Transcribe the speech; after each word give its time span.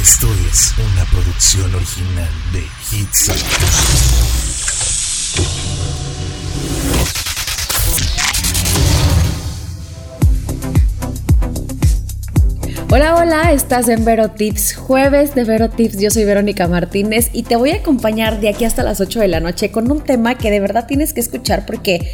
Esto 0.00 0.28
es 0.50 0.72
una 0.78 1.04
producción 1.10 1.74
original 1.74 2.28
de 2.54 2.60
Hits. 2.90 3.30
Hola, 12.90 13.14
hola, 13.16 13.52
estás 13.52 13.90
en 13.90 14.06
Vero 14.06 14.30
Tips, 14.30 14.74
jueves 14.74 15.34
de 15.34 15.44
Vero 15.44 15.68
Tips. 15.68 15.98
Yo 15.98 16.10
soy 16.10 16.24
Verónica 16.24 16.66
Martínez 16.66 17.28
y 17.34 17.42
te 17.42 17.56
voy 17.56 17.72
a 17.72 17.76
acompañar 17.76 18.40
de 18.40 18.48
aquí 18.48 18.64
hasta 18.64 18.82
las 18.82 19.02
8 19.02 19.20
de 19.20 19.28
la 19.28 19.40
noche 19.40 19.70
con 19.70 19.92
un 19.92 20.00
tema 20.00 20.38
que 20.38 20.50
de 20.50 20.60
verdad 20.60 20.86
tienes 20.86 21.12
que 21.12 21.20
escuchar 21.20 21.66
porque 21.66 22.10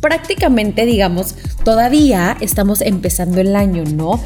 prácticamente, 0.00 0.84
digamos, 0.84 1.36
todavía 1.64 2.36
estamos 2.40 2.80
empezando 2.80 3.40
el 3.40 3.54
año, 3.54 3.84
¿no? 3.84 4.20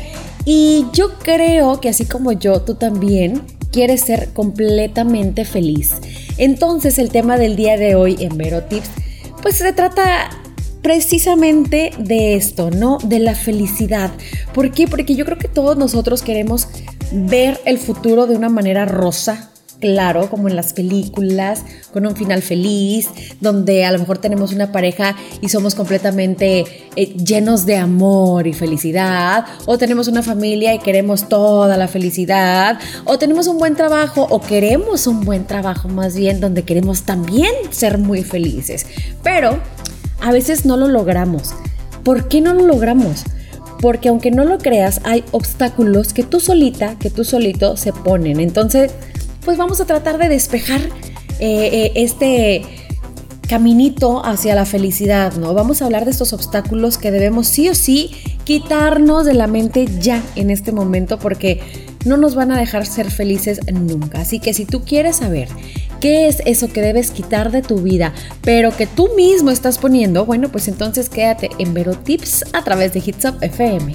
Y 0.45 0.87
yo 0.93 1.19
creo 1.19 1.81
que 1.81 1.89
así 1.89 2.05
como 2.05 2.33
yo, 2.33 2.61
tú 2.63 2.75
también 2.75 3.43
quieres 3.73 4.03
ser 4.03 4.33
completamente 4.33 5.45
feliz. 5.45 5.95
Entonces 6.39 6.99
el 6.99 7.11
tema 7.11 7.39
del 7.39 7.57
día 7.57 7.77
de 7.77 7.95
hoy 7.95 8.17
en 8.21 8.37
Vero 8.37 8.63
Tips, 8.65 8.89
pues 9.43 9.57
se 9.57 9.73
trata 9.73 10.31
precisamente 10.83 11.93
de 11.99 12.35
esto, 12.35 12.71
¿no? 12.71 12.99
De 12.99 13.19
la 13.19 13.35
felicidad. 13.35 14.13
¿Por 14.53 14.71
qué? 14.71 14.87
Porque 14.87 15.17
yo 15.17 15.25
creo 15.25 15.39
que 15.39 15.49
todos 15.49 15.77
nosotros 15.79 16.23
queremos 16.23 16.69
ver 17.11 17.59
el 17.65 17.79
futuro 17.79 18.27
de 18.27 18.37
una 18.37 18.49
manera 18.51 18.85
rosa, 18.85 19.51
claro, 19.85 20.31
como 20.31 20.49
en 20.49 20.57
las 20.57 20.73
películas, 20.73 21.63
con 21.93 22.07
un 22.07 22.17
final 22.17 22.41
feliz, 22.41 23.11
donde 23.43 23.85
a 23.85 23.93
lo 23.93 23.99
mejor 23.99 24.17
tenemos 24.17 24.51
una 24.55 24.73
pareja 24.73 25.15
y 25.43 25.51
somos 25.51 25.75
completamente 25.75 26.65
eh, 26.97 27.13
llenos 27.23 27.67
de 27.67 27.77
amor 27.77 28.47
y 28.47 28.55
felicidad, 28.55 29.45
o 29.67 29.77
tenemos 29.77 30.09
una 30.09 30.23
familia 30.23 30.73
y 30.73 30.79
queremos 30.79 31.29
toda 31.29 31.77
la 31.77 31.87
felicidad, 31.87 32.79
o 33.05 33.19
tenemos 33.19 33.47
un 33.47 33.59
buen 33.59 33.77
trabajo, 33.77 34.27
o 34.31 34.41
queremos 34.41 35.07
un 35.07 35.21
buen 35.21 35.47
trabajo 35.47 35.87
más 35.89 36.17
bien, 36.17 36.41
donde 36.41 36.63
queremos 36.63 37.03
también 37.03 37.53
ser 37.69 37.99
muy 37.99 38.25
felices. 38.25 38.87
Pero 39.23 39.59
a 40.23 40.33
veces 40.33 40.65
no 40.65 40.79
lo 40.79 40.89
logramos. 40.89 41.55
¿Por 42.05 42.29
qué 42.29 42.41
no 42.41 42.55
lo 42.55 42.65
logramos? 42.67 43.25
Porque 43.83 44.09
aunque 44.09 44.31
no 44.31 44.47
lo 44.47 44.57
creas, 44.57 45.03
hay 45.05 45.25
obstáculos 45.33 46.15
que 46.15 46.23
tú 46.23 46.41
solita, 46.41 46.97
que 46.99 47.11
tú 47.11 47.23
solito 47.23 47.77
se 47.77 47.93
ponen. 47.93 48.41
Entonces, 48.41 48.93
pues 49.45 49.59
vamos 49.59 49.81
a 49.81 49.87
tratar 49.87 50.19
de 50.19 50.29
despejar 50.29 50.81
eh, 51.41 51.69
eh, 51.73 51.93
este 51.97 52.63
caminito 53.49 54.25
hacia 54.25 54.55
la 54.55 54.65
felicidad, 54.65 55.35
¿no? 55.35 55.55
Vamos 55.55 55.83
a 55.83 55.85
hablar 55.85 56.05
de 56.05 56.11
estos 56.11 56.33
obstáculos 56.33 56.99
que 56.99 57.11
debemos 57.11 57.47
sí 57.47 57.69
o 57.69 57.75
sí 57.75 58.11
quitarnos 58.45 59.27
de 59.27 59.35
la 59.35 59.47
mente 59.47 59.87
ya 60.01 60.23
en 60.37 60.51
este 60.51 60.73
momento 60.73 61.19
porque 61.19 61.61
no 62.05 62.17
nos 62.17 62.35
van 62.35 62.53
a 62.53 62.59
dejar 62.59 62.87
ser 62.87 63.11
felices 63.11 63.61
nunca. 63.73 64.21
Así 64.21 64.39
que 64.39 64.55
si 64.55 64.65
tú 64.65 64.83
quieres 64.85 65.17
saber 65.17 65.49
qué 66.01 66.29
es 66.29 66.43
eso 66.45 66.73
que 66.73 66.83
debes 66.83 67.11
quitar 67.11 67.51
de 67.51 67.63
tu 67.63 67.79
vida, 67.79 68.13
pero 68.43 68.77
que 68.77 68.87
tú 68.87 69.11
mismo 69.17 69.51
estás 69.51 69.79
poniendo, 69.79 70.27
bueno, 70.27 70.51
pues 70.51 70.69
entonces 70.69 71.09
quédate 71.09 71.51
en 71.59 71.75
Vero 71.75 71.95
Tips 71.95 72.45
a 72.53 72.63
través 72.63 72.93
de 72.93 73.03
Hits 73.05 73.25
Up 73.25 73.37
FM. 73.41 73.95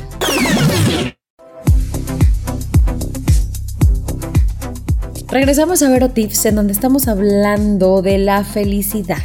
Regresamos 5.32 5.84
a 5.84 5.90
Vero 5.90 6.10
Tips 6.10 6.48
en 6.48 6.56
donde 6.56 6.74
estamos 6.74 7.08
hablando 7.08 8.02
de 8.02 8.18
la 8.18 8.44
felicidad. 8.44 9.22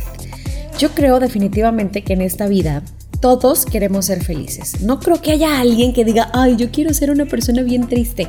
Yo 0.78 0.90
creo 0.90 1.18
definitivamente 1.18 2.04
que 2.04 2.12
en 2.12 2.20
esta 2.20 2.46
vida 2.46 2.82
todos 3.22 3.64
queremos 3.64 4.04
ser 4.04 4.22
felices. 4.22 4.82
No 4.82 5.00
creo 5.00 5.22
que 5.22 5.32
haya 5.32 5.58
alguien 5.60 5.94
que 5.94 6.04
diga, 6.04 6.28
ay, 6.34 6.56
yo 6.56 6.70
quiero 6.70 6.92
ser 6.92 7.10
una 7.10 7.24
persona 7.24 7.62
bien 7.62 7.88
triste. 7.88 8.28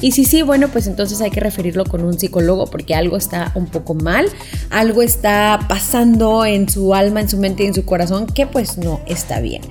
Y 0.00 0.12
si 0.12 0.24
sí, 0.24 0.42
bueno, 0.42 0.68
pues 0.68 0.86
entonces 0.86 1.20
hay 1.20 1.32
que 1.32 1.40
referirlo 1.40 1.84
con 1.84 2.04
un 2.04 2.16
psicólogo 2.16 2.66
porque 2.66 2.94
algo 2.94 3.16
está 3.16 3.50
un 3.56 3.66
poco 3.66 3.94
mal, 3.94 4.26
algo 4.70 5.02
está 5.02 5.58
pasando 5.68 6.44
en 6.44 6.68
su 6.68 6.94
alma, 6.94 7.20
en 7.20 7.28
su 7.28 7.38
mente 7.38 7.64
y 7.64 7.66
en 7.66 7.74
su 7.74 7.84
corazón 7.84 8.26
que 8.26 8.46
pues 8.46 8.78
no 8.78 9.00
está 9.06 9.40
bien. 9.40 9.62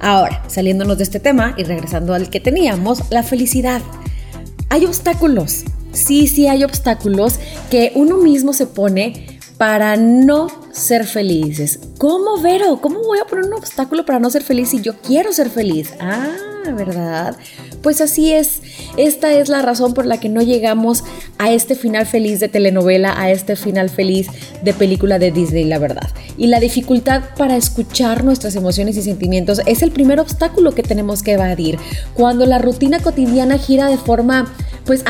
Ahora, 0.00 0.42
saliéndonos 0.48 0.98
de 0.98 1.04
este 1.04 1.20
tema 1.20 1.54
y 1.56 1.62
regresando 1.62 2.12
al 2.12 2.28
que 2.28 2.40
teníamos, 2.40 3.04
la 3.10 3.22
felicidad. 3.22 3.82
Hay 4.68 4.84
obstáculos. 4.84 5.64
Sí, 5.94 6.26
sí 6.26 6.48
hay 6.48 6.64
obstáculos 6.64 7.38
que 7.70 7.92
uno 7.94 8.18
mismo 8.18 8.52
se 8.52 8.66
pone 8.66 9.40
para 9.56 9.96
no 9.96 10.48
ser 10.72 11.06
felices. 11.06 11.78
¿Cómo, 11.98 12.40
Vero? 12.42 12.80
¿Cómo 12.80 13.02
voy 13.04 13.18
a 13.20 13.24
poner 13.24 13.46
un 13.46 13.54
obstáculo 13.54 14.04
para 14.04 14.18
no 14.18 14.28
ser 14.28 14.42
feliz 14.42 14.70
si 14.70 14.80
yo 14.80 14.94
quiero 14.94 15.32
ser 15.32 15.48
feliz? 15.48 15.94
Ah, 16.00 16.26
¿verdad? 16.76 17.36
Pues 17.82 18.00
así 18.00 18.32
es. 18.32 18.62
Esta 18.96 19.32
es 19.32 19.48
la 19.48 19.62
razón 19.62 19.94
por 19.94 20.06
la 20.06 20.18
que 20.18 20.28
no 20.28 20.42
llegamos 20.42 21.04
a 21.38 21.52
este 21.52 21.74
final 21.74 22.06
feliz 22.06 22.40
de 22.40 22.48
telenovela, 22.48 23.20
a 23.20 23.30
este 23.30 23.56
final 23.56 23.90
feliz 23.90 24.28
de 24.62 24.72
película 24.72 25.18
de 25.18 25.30
Disney, 25.30 25.64
la 25.64 25.78
verdad. 25.78 26.08
Y 26.36 26.48
la 26.48 26.60
dificultad 26.60 27.22
para 27.36 27.56
escuchar 27.56 28.24
nuestras 28.24 28.56
emociones 28.56 28.96
y 28.96 29.02
sentimientos 29.02 29.60
es 29.66 29.82
el 29.82 29.92
primer 29.92 30.18
obstáculo 30.18 30.72
que 30.72 30.82
tenemos 30.82 31.22
que 31.22 31.32
evadir. 31.32 31.78
Cuando 32.14 32.46
la 32.46 32.58
rutina 32.58 32.98
cotidiana 33.00 33.58
gira 33.58 33.88
de 33.88 33.98
forma, 33.98 34.52
pues, 34.84 35.04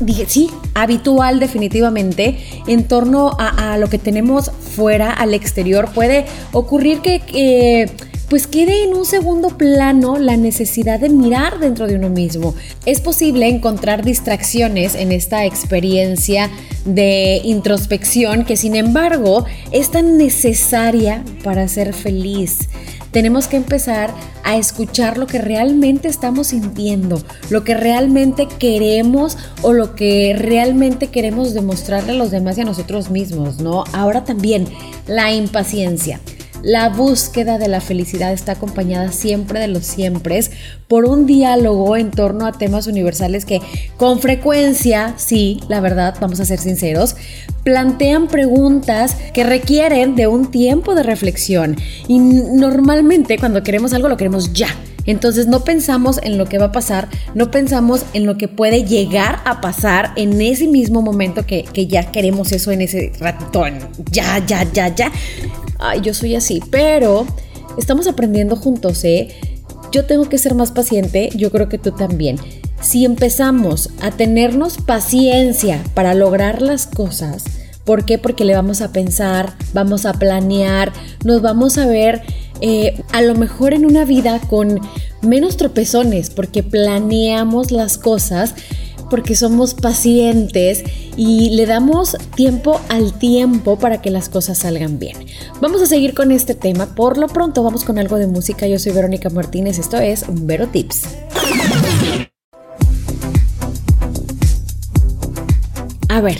dije, 0.00 0.26
sí, 0.26 0.50
habitual 0.74 1.40
definitivamente, 1.40 2.38
en 2.66 2.88
torno 2.88 3.36
a, 3.38 3.76
lo 3.78 3.88
que 3.88 3.98
tenemos 3.98 4.50
fuera, 4.50 5.12
al 5.12 5.34
exterior, 5.34 5.90
puede 5.94 6.26
ocurrir 6.52 7.00
que... 7.00 7.20
que 7.20 7.90
pues 8.28 8.46
quede 8.46 8.84
en 8.84 8.94
un 8.94 9.06
segundo 9.06 9.56
plano 9.56 10.18
la 10.18 10.36
necesidad 10.36 11.00
de 11.00 11.08
mirar 11.08 11.60
dentro 11.60 11.86
de 11.86 11.96
uno 11.96 12.10
mismo. 12.10 12.54
Es 12.84 13.00
posible 13.00 13.48
encontrar 13.48 14.04
distracciones 14.04 14.94
en 14.94 15.12
esta 15.12 15.46
experiencia 15.46 16.50
de 16.84 17.40
introspección 17.42 18.44
que 18.44 18.58
sin 18.58 18.76
embargo 18.76 19.46
es 19.72 19.90
tan 19.90 20.18
necesaria 20.18 21.24
para 21.42 21.68
ser 21.68 21.94
feliz. 21.94 22.68
Tenemos 23.10 23.46
que 23.46 23.56
empezar 23.56 24.12
a 24.44 24.56
escuchar 24.56 25.18
lo 25.18 25.26
que 25.26 25.38
realmente 25.38 26.08
estamos 26.08 26.48
sintiendo, 26.48 27.22
lo 27.50 27.64
que 27.64 27.74
realmente 27.74 28.48
queremos 28.58 29.36
o 29.62 29.72
lo 29.72 29.94
que 29.94 30.34
realmente 30.36 31.08
queremos 31.08 31.54
demostrarle 31.54 32.12
a 32.12 32.16
los 32.16 32.30
demás 32.30 32.58
y 32.58 32.62
a 32.62 32.64
nosotros 32.64 33.10
mismos, 33.10 33.60
¿no? 33.60 33.84
Ahora 33.92 34.24
también 34.24 34.66
la 35.06 35.32
impaciencia. 35.32 36.20
La 36.62 36.88
búsqueda 36.88 37.58
de 37.58 37.68
la 37.68 37.80
felicidad 37.80 38.32
está 38.32 38.52
acompañada 38.52 39.12
siempre 39.12 39.60
de 39.60 39.68
los 39.68 39.84
siempre 39.84 40.28
por 40.88 41.04
un 41.04 41.26
diálogo 41.26 41.96
en 41.96 42.10
torno 42.10 42.46
a 42.46 42.52
temas 42.52 42.86
universales 42.86 43.44
que 43.44 43.60
con 43.96 44.20
frecuencia, 44.20 45.14
sí, 45.16 45.60
la 45.68 45.80
verdad, 45.80 46.14
vamos 46.20 46.40
a 46.40 46.44
ser 46.44 46.58
sinceros, 46.58 47.16
plantean 47.62 48.28
preguntas 48.28 49.16
que 49.32 49.44
requieren 49.44 50.16
de 50.16 50.26
un 50.26 50.50
tiempo 50.50 50.94
de 50.94 51.02
reflexión 51.02 51.76
y 52.08 52.18
normalmente 52.18 53.38
cuando 53.38 53.62
queremos 53.62 53.92
algo 53.92 54.08
lo 54.08 54.16
queremos 54.16 54.52
ya. 54.52 54.68
Entonces 55.06 55.46
no 55.46 55.64
pensamos 55.64 56.20
en 56.22 56.36
lo 56.36 56.46
que 56.46 56.58
va 56.58 56.66
a 56.66 56.72
pasar, 56.72 57.08
no 57.34 57.50
pensamos 57.50 58.04
en 58.12 58.26
lo 58.26 58.36
que 58.36 58.46
puede 58.46 58.84
llegar 58.84 59.40
a 59.46 59.62
pasar 59.62 60.12
en 60.16 60.38
ese 60.42 60.66
mismo 60.66 61.00
momento 61.00 61.46
que, 61.46 61.64
que 61.64 61.86
ya 61.86 62.10
queremos 62.10 62.52
eso 62.52 62.72
en 62.72 62.82
ese 62.82 63.12
ratón. 63.18 63.78
Ya, 64.10 64.44
ya, 64.44 64.70
ya, 64.70 64.94
ya 64.94 65.10
ay, 65.78 66.00
yo 66.00 66.14
soy 66.14 66.34
así, 66.34 66.62
pero 66.70 67.26
estamos 67.76 68.06
aprendiendo 68.06 68.56
juntos, 68.56 69.04
¿eh? 69.04 69.28
Yo 69.90 70.04
tengo 70.04 70.28
que 70.28 70.38
ser 70.38 70.54
más 70.54 70.70
paciente, 70.72 71.30
yo 71.34 71.50
creo 71.50 71.68
que 71.68 71.78
tú 71.78 71.92
también. 71.92 72.38
Si 72.80 73.04
empezamos 73.04 73.90
a 74.00 74.10
tenernos 74.10 74.78
paciencia 74.78 75.82
para 75.94 76.14
lograr 76.14 76.62
las 76.62 76.86
cosas, 76.86 77.44
¿por 77.84 78.04
qué? 78.04 78.18
Porque 78.18 78.44
le 78.44 78.54
vamos 78.54 78.82
a 78.82 78.92
pensar, 78.92 79.54
vamos 79.72 80.04
a 80.04 80.12
planear, 80.12 80.92
nos 81.24 81.40
vamos 81.40 81.78
a 81.78 81.86
ver 81.86 82.22
eh, 82.60 83.02
a 83.12 83.22
lo 83.22 83.34
mejor 83.34 83.72
en 83.72 83.86
una 83.86 84.04
vida 84.04 84.40
con 84.48 84.80
menos 85.22 85.56
tropezones, 85.56 86.30
porque 86.30 86.62
planeamos 86.62 87.70
las 87.70 87.98
cosas 87.98 88.54
porque 89.10 89.34
somos 89.34 89.74
pacientes 89.74 90.84
y 91.16 91.50
le 91.50 91.66
damos 91.66 92.16
tiempo 92.34 92.80
al 92.88 93.18
tiempo 93.18 93.78
para 93.78 94.00
que 94.00 94.10
las 94.10 94.28
cosas 94.28 94.58
salgan 94.58 94.98
bien. 94.98 95.16
Vamos 95.60 95.82
a 95.82 95.86
seguir 95.86 96.14
con 96.14 96.32
este 96.32 96.54
tema. 96.54 96.94
Por 96.94 97.18
lo 97.18 97.28
pronto 97.28 97.62
vamos 97.62 97.84
con 97.84 97.98
algo 97.98 98.16
de 98.16 98.26
música. 98.26 98.66
Yo 98.66 98.78
soy 98.78 98.92
Verónica 98.92 99.30
Martínez. 99.30 99.78
Esto 99.78 99.98
es 99.98 100.24
Vero 100.28 100.68
Tips. 100.68 101.02
A 106.08 106.20
ver, 106.20 106.38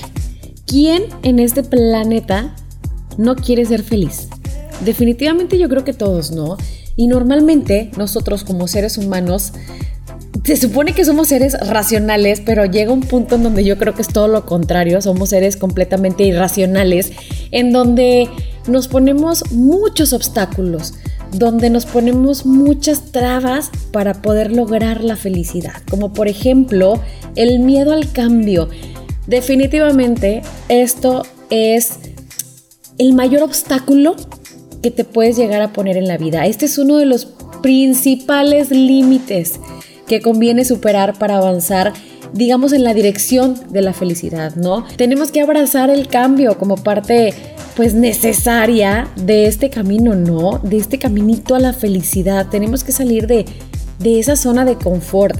¿quién 0.67 1.05
en 1.23 1.38
este 1.38 1.62
planeta 1.62 2.56
no 3.17 3.37
quiere 3.37 3.65
ser 3.67 3.82
feliz? 3.82 4.29
Definitivamente 4.85 5.59
yo 5.59 5.69
creo 5.69 5.85
que 5.85 5.93
todos, 5.93 6.31
¿no? 6.31 6.56
Y 6.97 7.06
normalmente 7.06 7.91
nosotros 7.97 8.44
como 8.44 8.67
seres 8.67 8.99
humanos 8.99 9.53
se 10.44 10.56
supone 10.56 10.93
que 10.93 11.05
somos 11.05 11.29
seres 11.29 11.56
racionales, 11.69 12.40
pero 12.44 12.64
llega 12.64 12.93
un 12.93 13.00
punto 13.00 13.37
en 13.37 13.43
donde 13.43 13.64
yo 13.64 13.79
creo 13.79 13.94
que 13.94 14.02
es 14.02 14.08
todo 14.08 14.29
lo 14.29 14.46
contrario, 14.46 15.00
somos 15.00 15.31
seres 15.31 15.56
completamente 15.56 16.25
irracionales, 16.25 17.12
en 17.50 17.73
donde 17.73 18.29
nos 18.67 18.88
ponemos 18.88 19.50
muchos 19.52 20.12
obstáculos. 20.12 20.94
donde 21.31 21.69
nos 21.69 21.85
ponemos 21.85 22.46
muchas 22.46 23.12
trabas 23.12 23.70
para 23.93 24.23
poder 24.23 24.50
lograr 24.50 25.05
la 25.05 25.14
felicidad, 25.14 25.75
como 25.90 26.14
por 26.14 26.26
ejemplo 26.26 27.02
el 27.37 27.58
miedo 27.58 27.93
al 27.93 28.11
cambio. 28.12 28.70
Definitivamente 29.26 30.41
esto 30.70 31.26
es 31.50 31.99
el 32.96 33.12
mayor 33.12 33.43
obstáculo 33.43 34.17
que 34.82 34.91
te 34.91 35.05
puedes 35.05 35.37
llegar 35.37 35.61
a 35.61 35.75
poner 35.75 35.99
en 35.99 36.08
la 36.08 36.17
vida. 36.17 36.46
Este 36.46 36.64
es 36.64 36.79
uno 36.79 36.96
de 36.96 37.05
los 37.05 37.26
principales 37.61 38.70
límites 38.70 39.61
que 40.08 40.20
conviene 40.20 40.64
superar 40.64 41.19
para 41.19 41.37
avanzar 41.37 41.93
digamos 42.32 42.72
en 42.72 42.84
la 42.84 42.94
dirección 42.94 43.58
de 43.70 43.82
la 43.82 43.93
felicidad, 43.93 44.55
¿no? 44.56 44.84
Tenemos 44.96 45.31
que 45.31 45.40
abrazar 45.40 45.90
el 45.90 46.08
cambio 46.08 46.58
como 46.58 46.76
parte 46.76 47.34
pues 47.76 47.94
necesaria 47.94 49.08
de 49.16 49.46
este 49.46 49.70
camino, 49.70 50.14
¿no? 50.14 50.58
De 50.58 50.76
este 50.76 50.99
caminito 50.99 51.55
a 51.55 51.60
la 51.60 51.72
felicidad. 51.72 52.49
Tenemos 52.49 52.84
que 52.84 52.93
salir 52.93 53.26
de, 53.26 53.46
de 54.00 54.19
esa 54.19 54.37
zona 54.37 54.64
de 54.64 54.76
confort. 54.76 55.38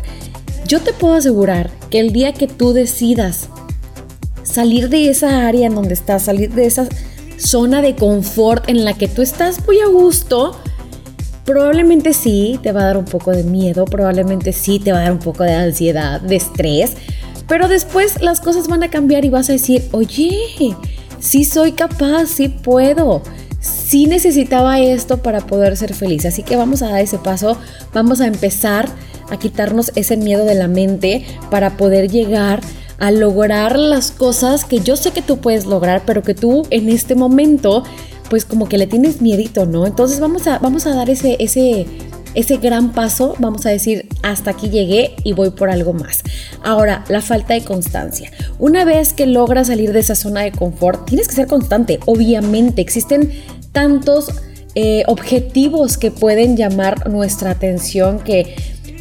Yo 0.67 0.81
te 0.81 0.93
puedo 0.93 1.15
asegurar 1.15 1.71
que 1.91 1.99
el 2.01 2.13
día 2.13 2.33
que 2.33 2.47
tú 2.47 2.73
decidas 2.73 3.49
salir 4.45 4.89
de 4.89 5.11
esa 5.11 5.47
área 5.47 5.67
en 5.67 5.75
donde 5.75 5.95
estás, 5.95 6.23
salir 6.23 6.53
de 6.53 6.67
esa 6.67 6.87
zona 7.39 7.83
de 7.83 7.95
confort 7.95 8.69
en 8.69 8.85
la 8.85 8.95
que 8.95 9.09
tú 9.09 9.23
estás 9.23 9.65
muy 9.67 9.81
a 9.81 9.87
gusto, 9.87 10.57
probablemente 11.49 12.13
sí 12.13 12.61
te 12.63 12.73
va 12.73 12.83
a 12.83 12.85
dar 12.85 12.99
un 12.99 13.07
poco 13.07 13.31
de 13.31 13.43
miedo, 13.43 13.87
probablemente 13.87 14.53
sí 14.53 14.79
te 14.79 14.93
va 14.93 14.99
a 14.99 15.03
dar 15.05 15.13
un 15.13 15.19
poco 15.19 15.45
de 15.45 15.55
ansiedad, 15.55 16.21
de 16.21 16.37
estrés, 16.37 16.93
pero 17.49 17.69
después 17.69 18.21
las 18.21 18.43
cosas 18.43 18.69
van 18.69 18.83
a 18.83 18.91
cambiar 18.91 19.25
y 19.25 19.31
vas 19.31 19.49
a 19.49 19.55
decir, 19.55 19.89
oye, 19.93 20.31
sí 21.21 21.45
soy 21.45 21.73
capaz, 21.73 22.27
sí 22.27 22.51
puedo, 22.51 23.23
sí 23.61 24.05
necesitaba 24.05 24.79
esto 24.79 25.23
para 25.23 25.41
poder 25.41 25.79
ser 25.79 25.95
feliz. 25.95 26.27
Así 26.27 26.43
que 26.43 26.55
vamos 26.55 26.83
a 26.83 26.91
dar 26.91 27.01
ese 27.01 27.17
paso, 27.17 27.57
vamos 27.95 28.21
a 28.21 28.27
empezar 28.27 28.87
a 29.31 29.39
quitarnos 29.39 29.91
ese 29.95 30.19
miedo 30.19 30.45
de 30.45 30.55
la 30.55 30.69
mente 30.69 31.25
para 31.51 31.79
poder 31.79 32.11
llegar 32.11 32.61
a 32.99 33.11
lograr 33.11 33.79
las 33.79 34.11
cosas 34.11 34.67
que 34.67 34.81
yo 34.81 34.97
sé 34.97 35.13
que 35.13 35.23
tú 35.23 35.39
puedes 35.39 35.65
lograr, 35.65 36.03
pero 36.05 36.23
que 36.23 36.35
tú 36.35 36.67
en 36.69 36.91
este 36.91 37.15
momento 37.15 37.85
pues 38.31 38.45
como 38.45 38.69
que 38.69 38.79
le 38.79 38.87
tienes 38.87 39.21
miedito, 39.21 39.67
¿no? 39.67 39.87
Entonces 39.87 40.21
vamos 40.21 40.47
a, 40.47 40.59
vamos 40.59 40.87
a 40.87 40.95
dar 40.95 41.11
ese, 41.11 41.37
ese, 41.41 41.87
ese 42.35 42.57
gran 42.59 42.93
paso, 42.93 43.35
vamos 43.39 43.67
a 43.67 43.71
decir, 43.71 44.09
hasta 44.23 44.51
aquí 44.51 44.69
llegué 44.69 45.17
y 45.25 45.33
voy 45.33 45.51
por 45.51 45.71
algo 45.71 45.93
más. 45.93 46.23
Ahora, 46.63 47.05
la 47.09 47.21
falta 47.21 47.55
de 47.55 47.63
constancia. 47.65 48.31
Una 48.59 48.85
vez 48.85 49.13
que 49.13 49.27
logras 49.27 49.69
salir 49.69 49.93
de 49.93 50.01
esa 50.01 50.15
zona 50.15 50.43
de 50.43 50.53
confort, 50.53 51.07
tienes 51.07 51.29
que 51.29 51.35
ser 51.35 51.47
constante. 51.47 52.01
Obviamente, 52.07 52.83
existen 52.83 53.33
tantos 53.73 54.29
eh, 54.75 55.03
objetivos 55.07 55.99
que 55.99 56.11
pueden 56.11 56.57
llamar 56.57 57.09
nuestra 57.09 57.51
atención 57.51 58.21
que, 58.21 58.55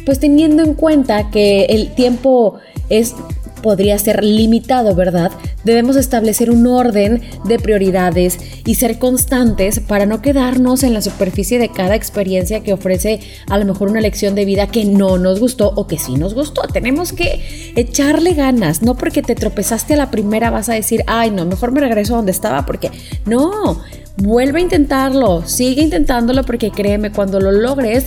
pues 0.04 0.18
teniendo 0.18 0.62
en 0.62 0.74
cuenta 0.74 1.30
que 1.30 1.66
el 1.66 1.94
tiempo 1.94 2.58
es 2.88 3.14
podría 3.62 3.98
ser 3.98 4.24
limitado, 4.24 4.94
¿verdad? 4.94 5.30
Debemos 5.64 5.96
establecer 5.96 6.50
un 6.50 6.66
orden 6.66 7.20
de 7.44 7.58
prioridades 7.58 8.38
y 8.64 8.76
ser 8.76 8.98
constantes 8.98 9.80
para 9.80 10.06
no 10.06 10.22
quedarnos 10.22 10.82
en 10.82 10.94
la 10.94 11.02
superficie 11.02 11.58
de 11.58 11.70
cada 11.70 11.94
experiencia 11.94 12.60
que 12.60 12.72
ofrece 12.72 13.20
a 13.48 13.58
lo 13.58 13.64
mejor 13.64 13.90
una 13.90 14.00
lección 14.00 14.34
de 14.34 14.44
vida 14.44 14.68
que 14.68 14.84
no 14.84 15.18
nos 15.18 15.40
gustó 15.40 15.72
o 15.74 15.86
que 15.86 15.98
sí 15.98 16.14
nos 16.14 16.34
gustó. 16.34 16.62
Tenemos 16.62 17.12
que 17.12 17.72
echarle 17.76 18.34
ganas, 18.34 18.82
no 18.82 18.96
porque 18.96 19.22
te 19.22 19.34
tropezaste 19.34 19.94
a 19.94 19.98
la 19.98 20.10
primera 20.10 20.50
vas 20.50 20.68
a 20.68 20.74
decir, 20.74 21.04
ay 21.06 21.30
no, 21.30 21.44
mejor 21.44 21.72
me 21.72 21.80
regreso 21.80 22.14
a 22.14 22.16
donde 22.18 22.32
estaba 22.32 22.66
porque 22.66 22.90
no, 23.26 23.82
vuelve 24.16 24.58
a 24.58 24.62
intentarlo, 24.62 25.46
sigue 25.46 25.82
intentándolo 25.82 26.44
porque 26.44 26.70
créeme, 26.70 27.12
cuando 27.12 27.40
lo 27.40 27.52
logres, 27.52 28.06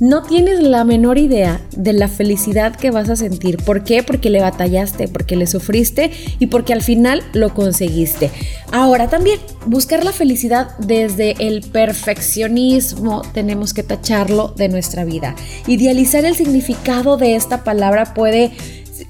no 0.00 0.22
tienes 0.22 0.60
la 0.60 0.84
menor 0.84 1.18
idea 1.18 1.60
de 1.76 1.92
la 1.92 2.08
felicidad 2.08 2.74
que 2.74 2.90
vas 2.90 3.08
a 3.10 3.16
sentir. 3.16 3.58
¿Por 3.58 3.84
qué? 3.84 4.02
Porque 4.02 4.28
le 4.28 4.40
batallaste, 4.40 5.08
porque 5.08 5.36
le 5.36 5.46
sufriste 5.46 6.10
y 6.38 6.48
porque 6.48 6.72
al 6.72 6.82
final 6.82 7.22
lo 7.32 7.54
conseguiste. 7.54 8.30
Ahora 8.72 9.08
también, 9.08 9.38
buscar 9.66 10.04
la 10.04 10.12
felicidad 10.12 10.76
desde 10.78 11.36
el 11.38 11.62
perfeccionismo 11.62 13.22
tenemos 13.32 13.72
que 13.72 13.84
tacharlo 13.84 14.48
de 14.56 14.68
nuestra 14.68 15.04
vida. 15.04 15.36
Idealizar 15.66 16.24
el 16.24 16.34
significado 16.34 17.16
de 17.16 17.36
esta 17.36 17.62
palabra 17.62 18.14
puede, 18.14 18.50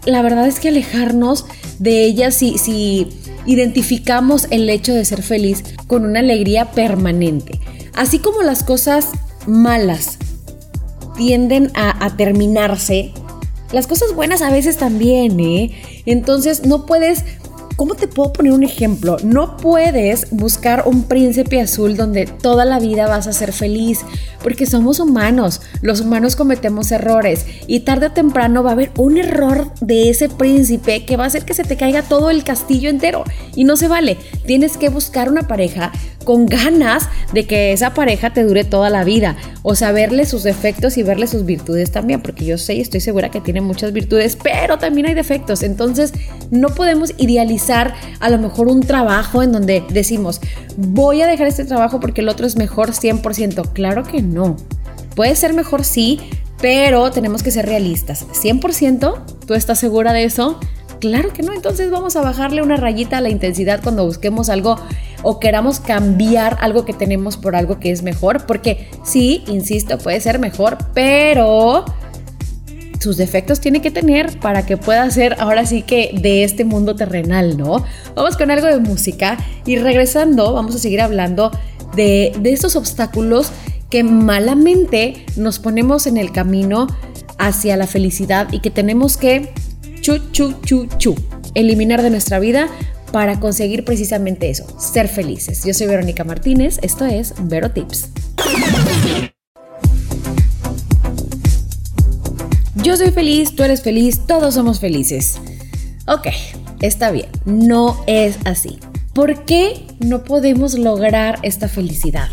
la 0.04 0.20
verdad 0.20 0.46
es 0.46 0.60
que 0.60 0.68
alejarnos 0.68 1.46
de 1.78 2.04
ella 2.04 2.30
si, 2.30 2.58
si 2.58 3.08
identificamos 3.46 4.48
el 4.50 4.68
hecho 4.68 4.92
de 4.92 5.04
ser 5.06 5.22
feliz 5.22 5.64
con 5.86 6.04
una 6.04 6.20
alegría 6.20 6.72
permanente. 6.72 7.58
Así 7.94 8.18
como 8.18 8.42
las 8.42 8.62
cosas 8.64 9.08
malas 9.46 10.18
tienden 11.16 11.70
a, 11.74 12.16
terminarse, 12.16 13.12
las 13.72 13.86
cosas 13.86 14.14
buenas 14.14 14.42
a 14.42 14.50
veces 14.50 14.76
también, 14.76 15.40
¿eh? 15.40 15.72
Entonces 16.06 16.64
no 16.64 16.86
puedes 16.86 17.24
¿Cómo 17.76 17.96
te 17.96 18.06
puedo 18.06 18.32
poner 18.32 18.52
un 18.52 18.62
ejemplo? 18.62 19.16
No 19.24 19.56
puedes 19.56 20.30
buscar 20.30 20.84
un 20.86 21.04
príncipe 21.04 21.60
azul 21.60 21.96
donde 21.96 22.26
toda 22.26 22.64
la 22.64 22.78
vida 22.78 23.08
vas 23.08 23.26
a 23.26 23.32
ser 23.32 23.52
feliz, 23.52 24.02
porque 24.44 24.64
somos 24.64 25.00
humanos, 25.00 25.60
los 25.82 26.00
humanos 26.00 26.36
cometemos 26.36 26.92
errores 26.92 27.46
y 27.66 27.80
tarde 27.80 28.06
o 28.06 28.12
temprano 28.12 28.62
va 28.62 28.70
a 28.70 28.72
haber 28.74 28.92
un 28.96 29.18
error 29.18 29.72
de 29.80 30.08
ese 30.08 30.28
príncipe 30.28 31.04
que 31.04 31.16
va 31.16 31.24
a 31.24 31.26
hacer 31.26 31.44
que 31.44 31.54
se 31.54 31.64
te 31.64 31.76
caiga 31.76 32.02
todo 32.02 32.30
el 32.30 32.44
castillo 32.44 32.90
entero 32.90 33.24
y 33.56 33.64
no 33.64 33.76
se 33.76 33.88
vale. 33.88 34.18
Tienes 34.46 34.76
que 34.76 34.88
buscar 34.88 35.28
una 35.28 35.48
pareja 35.48 35.90
con 36.24 36.46
ganas 36.46 37.08
de 37.32 37.46
que 37.46 37.72
esa 37.72 37.94
pareja 37.94 38.32
te 38.32 38.42
dure 38.42 38.64
toda 38.64 38.90
la 38.90 39.04
vida, 39.04 39.36
o 39.62 39.74
sea, 39.74 39.92
verle 39.92 40.24
sus 40.26 40.42
defectos 40.42 40.96
y 40.96 41.02
verle 41.02 41.26
sus 41.26 41.44
virtudes 41.44 41.92
también, 41.92 42.20
porque 42.22 42.44
yo 42.44 42.58
sé 42.58 42.74
y 42.74 42.80
estoy 42.80 43.00
segura 43.00 43.30
que 43.30 43.40
tiene 43.40 43.60
muchas 43.60 43.92
virtudes, 43.92 44.36
pero 44.42 44.78
también 44.78 45.06
hay 45.06 45.14
defectos, 45.14 45.62
entonces 45.62 46.12
no 46.50 46.68
podemos 46.70 47.14
idealizar 47.18 47.94
a 48.20 48.30
lo 48.30 48.38
mejor 48.38 48.68
un 48.68 48.80
trabajo 48.80 49.42
en 49.42 49.52
donde 49.52 49.84
decimos, 49.90 50.40
voy 50.76 51.22
a 51.22 51.26
dejar 51.26 51.46
este 51.46 51.64
trabajo 51.64 52.00
porque 52.00 52.20
el 52.20 52.28
otro 52.28 52.46
es 52.46 52.56
mejor 52.56 52.90
100%. 52.90 53.72
Claro 53.72 54.02
que 54.04 54.22
no. 54.22 54.56
Puede 55.14 55.36
ser 55.36 55.52
mejor 55.52 55.84
sí, 55.84 56.20
pero 56.60 57.10
tenemos 57.10 57.42
que 57.42 57.50
ser 57.50 57.66
realistas. 57.66 58.26
100%, 58.32 59.46
¿tú 59.46 59.54
estás 59.54 59.78
segura 59.78 60.12
de 60.12 60.24
eso? 60.24 60.58
Claro 61.04 61.34
que 61.34 61.42
no, 61.42 61.52
entonces 61.52 61.90
vamos 61.90 62.16
a 62.16 62.22
bajarle 62.22 62.62
una 62.62 62.78
rayita 62.78 63.18
a 63.18 63.20
la 63.20 63.28
intensidad 63.28 63.82
cuando 63.82 64.06
busquemos 64.06 64.48
algo 64.48 64.76
o 65.22 65.38
queramos 65.38 65.78
cambiar 65.78 66.56
algo 66.62 66.86
que 66.86 66.94
tenemos 66.94 67.36
por 67.36 67.56
algo 67.56 67.78
que 67.78 67.90
es 67.90 68.02
mejor, 68.02 68.46
porque 68.46 68.88
sí, 69.04 69.44
insisto, 69.46 69.98
puede 69.98 70.18
ser 70.22 70.38
mejor, 70.38 70.78
pero 70.94 71.84
sus 73.00 73.18
defectos 73.18 73.60
tiene 73.60 73.82
que 73.82 73.90
tener 73.90 74.40
para 74.40 74.64
que 74.64 74.78
pueda 74.78 75.10
ser 75.10 75.36
ahora 75.40 75.66
sí 75.66 75.82
que 75.82 76.18
de 76.18 76.42
este 76.42 76.64
mundo 76.64 76.96
terrenal, 76.96 77.58
¿no? 77.58 77.84
Vamos 78.14 78.38
con 78.38 78.50
algo 78.50 78.66
de 78.66 78.78
música 78.78 79.36
y 79.66 79.76
regresando 79.76 80.54
vamos 80.54 80.74
a 80.74 80.78
seguir 80.78 81.02
hablando 81.02 81.50
de, 81.94 82.32
de 82.40 82.50
estos 82.50 82.76
obstáculos 82.76 83.50
que 83.90 84.04
malamente 84.04 85.26
nos 85.36 85.58
ponemos 85.58 86.06
en 86.06 86.16
el 86.16 86.32
camino 86.32 86.86
hacia 87.36 87.76
la 87.76 87.86
felicidad 87.86 88.50
y 88.52 88.60
que 88.60 88.70
tenemos 88.70 89.18
que 89.18 89.52
chu, 90.04 90.18
chu, 90.32 90.52
chu, 90.60 90.86
chu, 90.98 91.14
eliminar 91.54 92.02
de 92.02 92.10
nuestra 92.10 92.38
vida 92.38 92.68
para 93.10 93.40
conseguir 93.40 93.86
precisamente 93.86 94.50
eso, 94.50 94.66
ser 94.78 95.08
felices. 95.08 95.64
Yo 95.64 95.72
soy 95.72 95.86
Verónica 95.86 96.24
Martínez, 96.24 96.78
esto 96.82 97.06
es 97.06 97.32
Vero 97.44 97.70
Tips. 97.70 98.10
Yo 102.82 102.98
soy 102.98 103.12
feliz, 103.12 103.56
tú 103.56 103.62
eres 103.62 103.82
feliz, 103.82 104.26
todos 104.26 104.52
somos 104.52 104.78
felices. 104.78 105.40
Ok, 106.06 106.26
está 106.82 107.10
bien, 107.10 107.30
no 107.46 107.98
es 108.06 108.36
así. 108.44 108.80
¿Por 109.14 109.46
qué 109.46 109.86
no 110.00 110.22
podemos 110.22 110.74
lograr 110.74 111.38
esta 111.42 111.66
felicidad? 111.66 112.28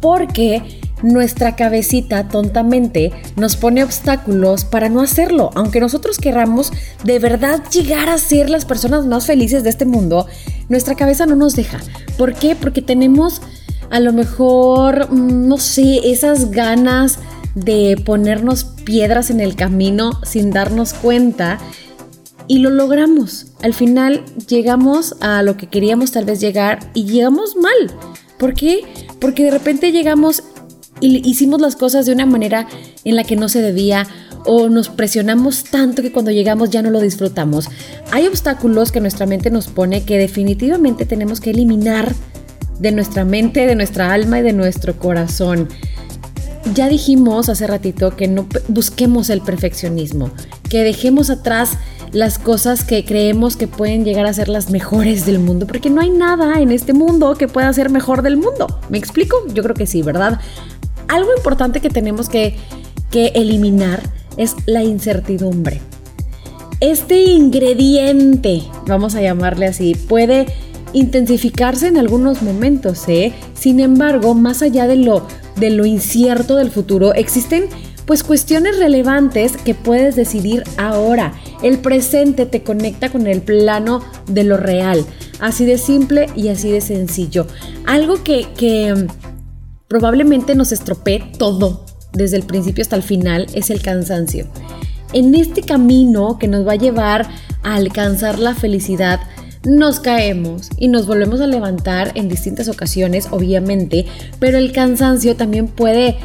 Porque 0.00 0.79
nuestra 1.02 1.56
cabecita 1.56 2.28
tontamente 2.28 3.12
nos 3.36 3.56
pone 3.56 3.82
obstáculos 3.84 4.64
para 4.64 4.88
no 4.88 5.00
hacerlo. 5.00 5.50
Aunque 5.54 5.80
nosotros 5.80 6.18
querramos 6.18 6.72
de 7.04 7.18
verdad 7.18 7.62
llegar 7.70 8.08
a 8.08 8.18
ser 8.18 8.50
las 8.50 8.64
personas 8.64 9.06
más 9.06 9.26
felices 9.26 9.64
de 9.64 9.70
este 9.70 9.86
mundo, 9.86 10.26
nuestra 10.68 10.94
cabeza 10.94 11.26
no 11.26 11.36
nos 11.36 11.54
deja. 11.54 11.78
¿Por 12.16 12.34
qué? 12.34 12.54
Porque 12.54 12.82
tenemos 12.82 13.40
a 13.90 14.00
lo 14.00 14.12
mejor, 14.12 15.12
mm, 15.12 15.48
no 15.48 15.58
sé, 15.58 16.10
esas 16.10 16.50
ganas 16.50 17.18
de 17.54 18.00
ponernos 18.04 18.64
piedras 18.64 19.30
en 19.30 19.40
el 19.40 19.56
camino 19.56 20.12
sin 20.22 20.50
darnos 20.52 20.92
cuenta 20.94 21.58
y 22.46 22.58
lo 22.58 22.70
logramos. 22.70 23.46
Al 23.62 23.74
final 23.74 24.24
llegamos 24.48 25.16
a 25.20 25.42
lo 25.42 25.56
que 25.56 25.68
queríamos 25.68 26.12
tal 26.12 26.24
vez 26.24 26.40
llegar 26.40 26.90
y 26.94 27.04
llegamos 27.04 27.56
mal. 27.56 27.96
¿Por 28.38 28.54
qué? 28.54 28.82
Porque 29.20 29.44
de 29.44 29.50
repente 29.50 29.92
llegamos 29.92 30.42
y 31.00 31.28
hicimos 31.28 31.60
las 31.60 31.76
cosas 31.76 32.06
de 32.06 32.12
una 32.12 32.26
manera 32.26 32.66
en 33.04 33.16
la 33.16 33.24
que 33.24 33.36
no 33.36 33.48
se 33.48 33.62
debía 33.62 34.06
o 34.46 34.68
nos 34.68 34.88
presionamos 34.88 35.64
tanto 35.64 36.02
que 36.02 36.12
cuando 36.12 36.30
llegamos 36.30 36.70
ya 36.70 36.82
no 36.82 36.90
lo 36.90 37.00
disfrutamos. 37.00 37.68
Hay 38.10 38.26
obstáculos 38.26 38.92
que 38.92 39.00
nuestra 39.00 39.26
mente 39.26 39.50
nos 39.50 39.68
pone 39.68 40.04
que 40.04 40.18
definitivamente 40.18 41.04
tenemos 41.04 41.40
que 41.40 41.50
eliminar 41.50 42.14
de 42.78 42.92
nuestra 42.92 43.24
mente, 43.24 43.66
de 43.66 43.74
nuestra 43.74 44.12
alma 44.12 44.38
y 44.38 44.42
de 44.42 44.52
nuestro 44.52 44.98
corazón. 44.98 45.68
ya 46.74 46.88
dijimos 46.88 47.48
hace 47.48 47.66
ratito 47.66 48.14
que 48.16 48.28
no 48.28 48.46
busquemos 48.68 49.30
el 49.30 49.40
perfeccionismo, 49.40 50.30
que 50.68 50.84
dejemos 50.84 51.30
atrás 51.30 51.78
las 52.12 52.38
cosas 52.38 52.84
que 52.84 53.04
creemos 53.04 53.56
que 53.56 53.66
pueden 53.66 54.04
llegar 54.04 54.26
a 54.26 54.32
ser 54.32 54.48
las 54.48 54.70
mejores 54.70 55.26
del 55.26 55.38
mundo, 55.38 55.66
porque 55.66 55.90
no 55.90 56.00
hay 56.00 56.10
nada 56.10 56.60
en 56.60 56.70
este 56.70 56.92
mundo 56.92 57.34
que 57.34 57.48
pueda 57.48 57.72
ser 57.72 57.90
mejor 57.90 58.22
del 58.22 58.36
mundo. 58.36 58.66
¿Me 58.88 58.98
explico? 58.98 59.36
Yo 59.54 59.62
creo 59.62 59.74
que 59.74 59.86
sí, 59.86 60.02
¿verdad? 60.02 60.40
Algo 61.10 61.30
importante 61.36 61.80
que 61.80 61.90
tenemos 61.90 62.28
que, 62.28 62.54
que 63.10 63.32
eliminar 63.34 64.00
es 64.36 64.54
la 64.66 64.84
incertidumbre. 64.84 65.80
Este 66.78 67.24
ingrediente, 67.24 68.62
vamos 68.86 69.16
a 69.16 69.20
llamarle 69.20 69.66
así, 69.66 69.96
puede 69.96 70.46
intensificarse 70.92 71.88
en 71.88 71.96
algunos 71.96 72.42
momentos, 72.42 73.08
¿eh? 73.08 73.32
Sin 73.54 73.80
embargo, 73.80 74.34
más 74.34 74.62
allá 74.62 74.86
de 74.86 74.96
lo, 74.96 75.26
de 75.56 75.70
lo 75.70 75.84
incierto 75.84 76.54
del 76.54 76.70
futuro, 76.70 77.12
existen 77.12 77.64
pues 78.06 78.22
cuestiones 78.22 78.78
relevantes 78.78 79.56
que 79.56 79.74
puedes 79.74 80.14
decidir 80.14 80.62
ahora. 80.78 81.34
El 81.62 81.78
presente 81.78 82.46
te 82.46 82.62
conecta 82.62 83.10
con 83.10 83.26
el 83.26 83.42
plano 83.42 84.00
de 84.26 84.44
lo 84.44 84.56
real. 84.56 85.04
Así 85.40 85.64
de 85.64 85.76
simple 85.76 86.26
y 86.36 86.48
así 86.48 86.70
de 86.70 86.80
sencillo. 86.80 87.46
Algo 87.84 88.22
que, 88.22 88.46
que 88.56 89.06
probablemente 89.90 90.54
nos 90.54 90.70
estropee 90.70 91.32
todo 91.36 91.84
desde 92.12 92.36
el 92.36 92.44
principio 92.44 92.82
hasta 92.82 92.94
el 92.94 93.02
final 93.02 93.48
es 93.54 93.70
el 93.70 93.82
cansancio. 93.82 94.46
En 95.12 95.34
este 95.34 95.62
camino 95.62 96.38
que 96.38 96.46
nos 96.46 96.64
va 96.64 96.72
a 96.72 96.76
llevar 96.76 97.28
a 97.64 97.74
alcanzar 97.74 98.38
la 98.38 98.54
felicidad, 98.54 99.18
nos 99.64 99.98
caemos 99.98 100.70
y 100.76 100.86
nos 100.86 101.08
volvemos 101.08 101.40
a 101.40 101.48
levantar 101.48 102.12
en 102.14 102.28
distintas 102.28 102.68
ocasiones, 102.68 103.26
obviamente, 103.32 104.06
pero 104.38 104.58
el 104.58 104.70
cansancio 104.70 105.34
también 105.34 105.66
puede, 105.66 106.16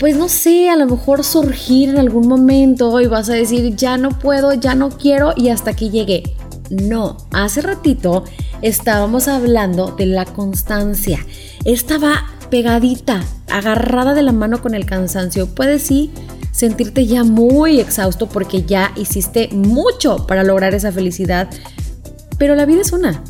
pues 0.00 0.16
no 0.16 0.28
sé, 0.28 0.68
a 0.68 0.76
lo 0.76 0.86
mejor 0.86 1.22
surgir 1.22 1.90
en 1.90 1.98
algún 1.98 2.26
momento 2.26 3.00
y 3.00 3.06
vas 3.06 3.30
a 3.30 3.34
decir, 3.34 3.76
ya 3.76 3.96
no 3.96 4.18
puedo, 4.18 4.54
ya 4.54 4.74
no 4.74 4.90
quiero 4.90 5.34
y 5.36 5.50
hasta 5.50 5.70
aquí 5.70 5.88
llegué. 5.88 6.24
No, 6.68 7.18
hace 7.30 7.60
ratito 7.60 8.24
estábamos 8.60 9.28
hablando 9.28 9.92
de 9.92 10.06
la 10.06 10.24
constancia. 10.24 11.24
Estaba 11.64 12.33
pegadita, 12.54 13.24
agarrada 13.50 14.14
de 14.14 14.22
la 14.22 14.30
mano 14.30 14.62
con 14.62 14.74
el 14.74 14.86
cansancio. 14.86 15.52
Puedes 15.56 15.82
sí 15.82 16.12
sentirte 16.52 17.04
ya 17.04 17.24
muy 17.24 17.80
exhausto 17.80 18.28
porque 18.28 18.62
ya 18.62 18.92
hiciste 18.94 19.48
mucho 19.48 20.24
para 20.28 20.44
lograr 20.44 20.72
esa 20.72 20.92
felicidad, 20.92 21.48
pero 22.38 22.54
la 22.54 22.64
vida 22.64 22.82
es 22.82 22.92
una. 22.92 23.24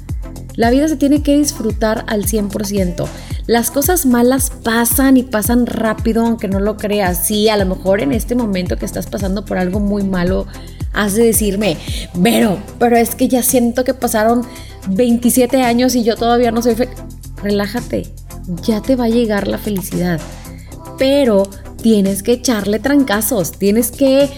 La 0.56 0.68
vida 0.68 0.88
se 0.88 0.96
tiene 0.96 1.22
que 1.22 1.38
disfrutar 1.38 2.04
al 2.06 2.26
100%. 2.26 3.06
Las 3.46 3.70
cosas 3.70 4.04
malas 4.04 4.50
pasan 4.62 5.16
y 5.16 5.22
pasan 5.22 5.64
rápido, 5.64 6.26
aunque 6.26 6.48
no 6.48 6.60
lo 6.60 6.76
creas. 6.76 7.26
Sí, 7.26 7.48
a 7.48 7.56
lo 7.56 7.64
mejor 7.64 8.02
en 8.02 8.12
este 8.12 8.34
momento 8.34 8.76
que 8.76 8.84
estás 8.84 9.06
pasando 9.06 9.46
por 9.46 9.56
algo 9.56 9.80
muy 9.80 10.04
malo, 10.04 10.46
has 10.92 11.14
de 11.14 11.24
decirme, 11.24 11.78
pero, 12.22 12.58
pero 12.78 12.98
es 12.98 13.14
que 13.14 13.28
ya 13.28 13.42
siento 13.42 13.84
que 13.84 13.94
pasaron 13.94 14.42
27 14.90 15.62
años 15.62 15.94
y 15.94 16.04
yo 16.04 16.14
todavía 16.14 16.50
no 16.50 16.60
soy 16.60 16.74
feliz. 16.74 16.94
Relájate, 17.42 18.12
ya 18.46 18.80
te 18.80 18.96
va 18.96 19.04
a 19.04 19.08
llegar 19.08 19.48
la 19.48 19.58
felicidad. 19.58 20.20
Pero 20.98 21.48
tienes 21.82 22.22
que 22.22 22.32
echarle 22.32 22.78
trancazos, 22.78 23.52
tienes 23.52 23.90
que 23.90 24.28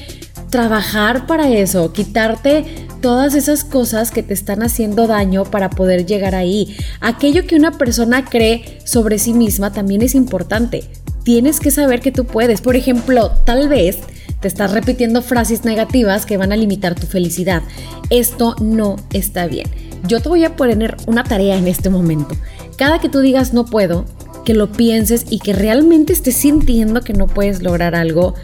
trabajar 0.51 1.27
para 1.27 1.49
eso, 1.49 1.93
quitarte 1.93 2.65
todas 3.01 3.35
esas 3.35 3.65
cosas 3.65 4.11
que 4.11 4.23
te 4.23 4.35
están 4.35 4.63
haciendo 4.63 5.07
daño 5.07 5.45
para 5.45 5.71
poder 5.71 6.07
llegar 6.07 6.35
ahí. 6.35 6.77
Aquello 7.01 7.47
que 7.47 7.57
una 7.57 7.73
persona 7.73 8.25
cree 8.25 8.79
sobre 8.85 9.19
sí 9.19 9.33
misma 9.33 9.73
también 9.73 10.03
es 10.03 10.15
importante. 10.15 10.85
Tienes 11.23 11.61
que 11.61 11.71
saber 11.71 12.01
que 12.01 12.13
tú 12.13 12.25
puedes. 12.25 12.61
Por 12.61 12.77
ejemplo, 12.77 13.31
tal 13.45 13.69
vez 13.69 13.99
te 14.41 14.49
estás 14.49 14.73
repitiendo 14.73 15.23
frases 15.23 15.65
negativas 15.65 16.27
que 16.27 16.37
van 16.37 16.53
a 16.53 16.57
limitar 16.57 16.95
tu 16.95 17.07
felicidad. 17.07 17.63
Esto 18.11 18.55
no 18.61 18.97
está 19.13 19.47
bien. 19.47 19.69
Yo 20.07 20.21
te 20.21 20.29
voy 20.29 20.45
a 20.45 20.55
poner 20.55 20.97
una 21.07 21.25
tarea 21.25 21.57
en 21.59 21.67
este 21.67 21.91
momento. 21.91 22.37
Cada 22.77 22.99
que 22.99 23.09
tú 23.09 23.21
digas 23.21 23.53
no 23.53 23.65
puedo, 23.65 24.05
que 24.45 24.55
lo 24.55 24.71
pienses 24.71 25.27
y 25.31 25.39
que 25.39 25.53
realmente 25.53 26.13
estés 26.13 26.37
sintiendo 26.37 27.01
que 27.01 27.13
no 27.13 27.27
puedes 27.27 27.63
lograr 27.63 27.95
algo, 27.95 28.35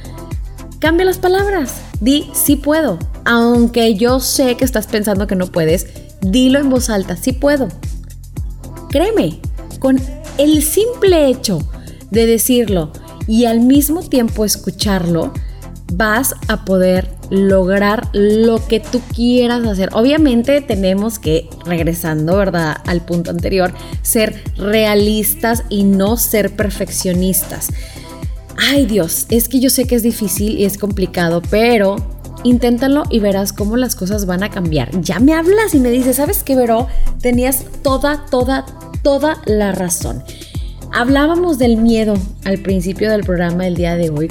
cambia 0.78 1.04
las 1.04 1.18
palabras. 1.18 1.82
Di 2.00 2.30
sí 2.32 2.56
puedo. 2.56 2.98
Aunque 3.24 3.94
yo 3.94 4.18
sé 4.18 4.56
que 4.56 4.64
estás 4.64 4.86
pensando 4.86 5.26
que 5.26 5.36
no 5.36 5.46
puedes, 5.46 5.86
dilo 6.20 6.58
en 6.58 6.70
voz 6.70 6.90
alta, 6.90 7.16
sí 7.16 7.32
puedo. 7.32 7.68
Créeme, 8.88 9.40
con 9.78 10.00
el 10.38 10.62
simple 10.62 11.28
hecho 11.28 11.60
de 12.10 12.26
decirlo 12.26 12.92
y 13.26 13.44
al 13.44 13.60
mismo 13.60 14.02
tiempo 14.02 14.44
escucharlo, 14.44 15.32
vas 15.92 16.34
a 16.48 16.64
poder 16.64 17.08
lograr 17.32 18.08
lo 18.12 18.66
que 18.68 18.78
tú 18.78 19.00
quieras 19.14 19.66
hacer. 19.66 19.88
Obviamente 19.94 20.60
tenemos 20.60 21.18
que, 21.18 21.48
regresando, 21.64 22.36
¿verdad? 22.36 22.76
Al 22.86 23.00
punto 23.00 23.30
anterior, 23.30 23.72
ser 24.02 24.44
realistas 24.58 25.64
y 25.70 25.84
no 25.84 26.18
ser 26.18 26.54
perfeccionistas. 26.54 27.70
Ay 28.58 28.84
Dios, 28.84 29.26
es 29.30 29.48
que 29.48 29.60
yo 29.60 29.70
sé 29.70 29.86
que 29.86 29.94
es 29.94 30.02
difícil 30.02 30.58
y 30.58 30.66
es 30.66 30.76
complicado, 30.76 31.40
pero 31.48 31.96
inténtalo 32.44 33.04
y 33.08 33.20
verás 33.20 33.54
cómo 33.54 33.78
las 33.78 33.96
cosas 33.96 34.26
van 34.26 34.42
a 34.42 34.50
cambiar. 34.50 34.90
Ya 35.00 35.18
me 35.18 35.32
hablas 35.32 35.74
y 35.74 35.80
me 35.80 35.90
dices, 35.90 36.16
¿sabes 36.16 36.42
qué, 36.42 36.54
Vero? 36.54 36.86
Tenías 37.22 37.64
toda, 37.82 38.26
toda, 38.26 38.66
toda 39.02 39.40
la 39.46 39.72
razón. 39.72 40.22
Hablábamos 40.92 41.56
del 41.56 41.78
miedo 41.78 42.12
al 42.44 42.58
principio 42.58 43.10
del 43.10 43.22
programa 43.22 43.64
del 43.64 43.76
día 43.76 43.96
de 43.96 44.10
hoy 44.10 44.28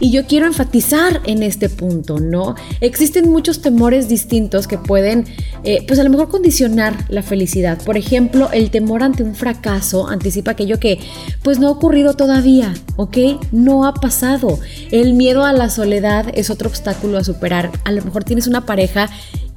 y 0.00 0.10
yo 0.10 0.26
quiero 0.26 0.46
enfatizar 0.46 1.20
en 1.26 1.42
este 1.42 1.68
punto, 1.68 2.18
¿no? 2.18 2.56
Existen 2.80 3.30
muchos 3.30 3.62
temores 3.62 4.08
distintos 4.08 4.66
que 4.66 4.78
pueden, 4.78 5.26
eh, 5.62 5.84
pues 5.86 6.00
a 6.00 6.04
lo 6.04 6.10
mejor 6.10 6.28
condicionar 6.28 6.96
la 7.08 7.22
felicidad. 7.22 7.78
Por 7.84 7.96
ejemplo, 7.96 8.50
el 8.52 8.70
temor 8.70 9.02
ante 9.02 9.22
un 9.22 9.34
fracaso 9.34 10.08
anticipa 10.08 10.52
aquello 10.52 10.80
que 10.80 10.98
pues 11.42 11.58
no 11.58 11.68
ha 11.68 11.70
ocurrido 11.70 12.14
todavía, 12.14 12.74
¿ok? 12.96 13.18
No 13.52 13.86
ha 13.86 13.94
pasado. 13.94 14.58
El 14.90 15.14
miedo 15.14 15.44
a 15.44 15.52
la 15.52 15.68
soledad 15.68 16.26
es 16.34 16.50
otro 16.50 16.68
obstáculo 16.68 17.18
a 17.18 17.24
superar. 17.24 17.70
A 17.84 17.92
lo 17.92 18.02
mejor 18.02 18.24
tienes 18.24 18.46
una 18.46 18.64
pareja 18.66 19.10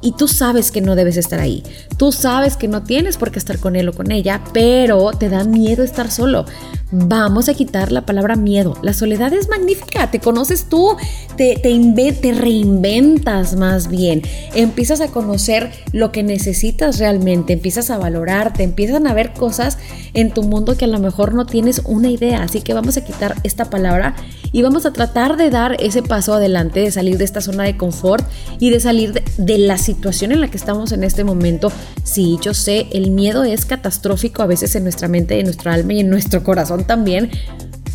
y 0.04 0.12
tú 0.12 0.28
sabes 0.28 0.72
que 0.72 0.82
no 0.82 0.96
debes 0.96 1.18
estar 1.18 1.40
ahí. 1.40 1.64
Tú 1.98 2.12
sabes 2.12 2.58
que 2.58 2.68
no 2.68 2.84
tienes 2.84 3.18
por 3.18 3.32
qué 3.32 3.40
estar 3.40 3.58
con 3.60 3.76
él 3.76 3.90
o 3.90 3.94
con 3.94 4.12
ella, 4.12 4.42
pero 4.54 5.12
te 5.12 5.30
da 5.30 5.46
miedo 5.46 5.84
estar 5.84 6.12
solo. 6.12 6.46
Vamos 6.92 7.50
a 7.50 7.54
quitar 7.54 7.92
la 7.92 8.06
palabra 8.06 8.36
miedo. 8.36 8.78
La 8.84 8.94
soledad 8.94 9.34
es 9.34 9.50
magnífica, 9.50 10.12
te 10.12 10.20
conoces 10.20 10.66
tú, 10.70 10.96
te, 11.38 11.56
te, 11.56 12.34
reinventas 12.34 13.56
más 13.56 13.88
bien, 13.88 14.22
empiezas 14.54 15.02
a 15.02 15.08
conocer 15.08 15.72
lo 15.92 16.12
que 16.12 16.22
necesitas 16.22 17.00
realmente, 17.00 17.54
empiezas 17.54 17.90
a 17.90 17.98
valorarte, 17.98 18.64
empiezan 18.64 19.08
a 19.08 19.14
ver 19.14 19.34
cosas 19.34 19.78
en 20.14 20.32
tu 20.32 20.44
mundo 20.44 20.78
que 20.78 20.86
a 20.86 20.90
lo 20.90 21.00
mejor 21.00 21.34
no 21.34 21.46
tienes 21.46 21.82
una 21.86 22.10
idea. 22.10 22.44
Así 22.44 22.62
que 22.62 22.74
vamos 22.74 22.98
a 22.98 23.04
quitar 23.04 23.36
esta 23.44 23.66
palabra 23.66 24.16
y 24.54 24.62
vamos 24.62 24.86
a 24.86 24.94
tratar 24.94 25.36
de 25.36 25.50
dar 25.50 25.76
ese 25.80 26.04
paso 26.04 26.34
adelante, 26.34 26.80
de 26.80 26.92
salir 26.92 27.18
de 27.18 27.26
esta 27.26 27.42
zona 27.42 27.64
de 27.64 27.76
confort 27.76 28.26
y 28.60 28.70
de 28.70 28.80
salir 28.80 29.12
de, 29.12 29.58
la 29.58 29.78
situación 29.78 30.32
en 30.32 30.40
la 30.40 30.48
que 30.48 30.58
estamos 30.58 30.92
en 30.92 31.04
este 31.04 31.24
momento. 31.24 31.72
Sí, 32.04 32.38
yo 32.42 32.54
sé, 32.54 32.88
el 32.92 33.12
miedo 33.12 33.44
es 33.44 33.66
catastrófico 33.66 34.44
a 34.44 34.46
veces 34.46 34.76
en 34.76 34.84
nuestra 34.84 35.08
mente, 35.08 35.40
en 35.40 35.46
nuestro 35.46 35.72
alma 35.72 35.94
y 35.94 36.02
en 36.02 36.10
nuestro 36.10 36.44
corazón 36.44 36.86
también, 36.86 37.32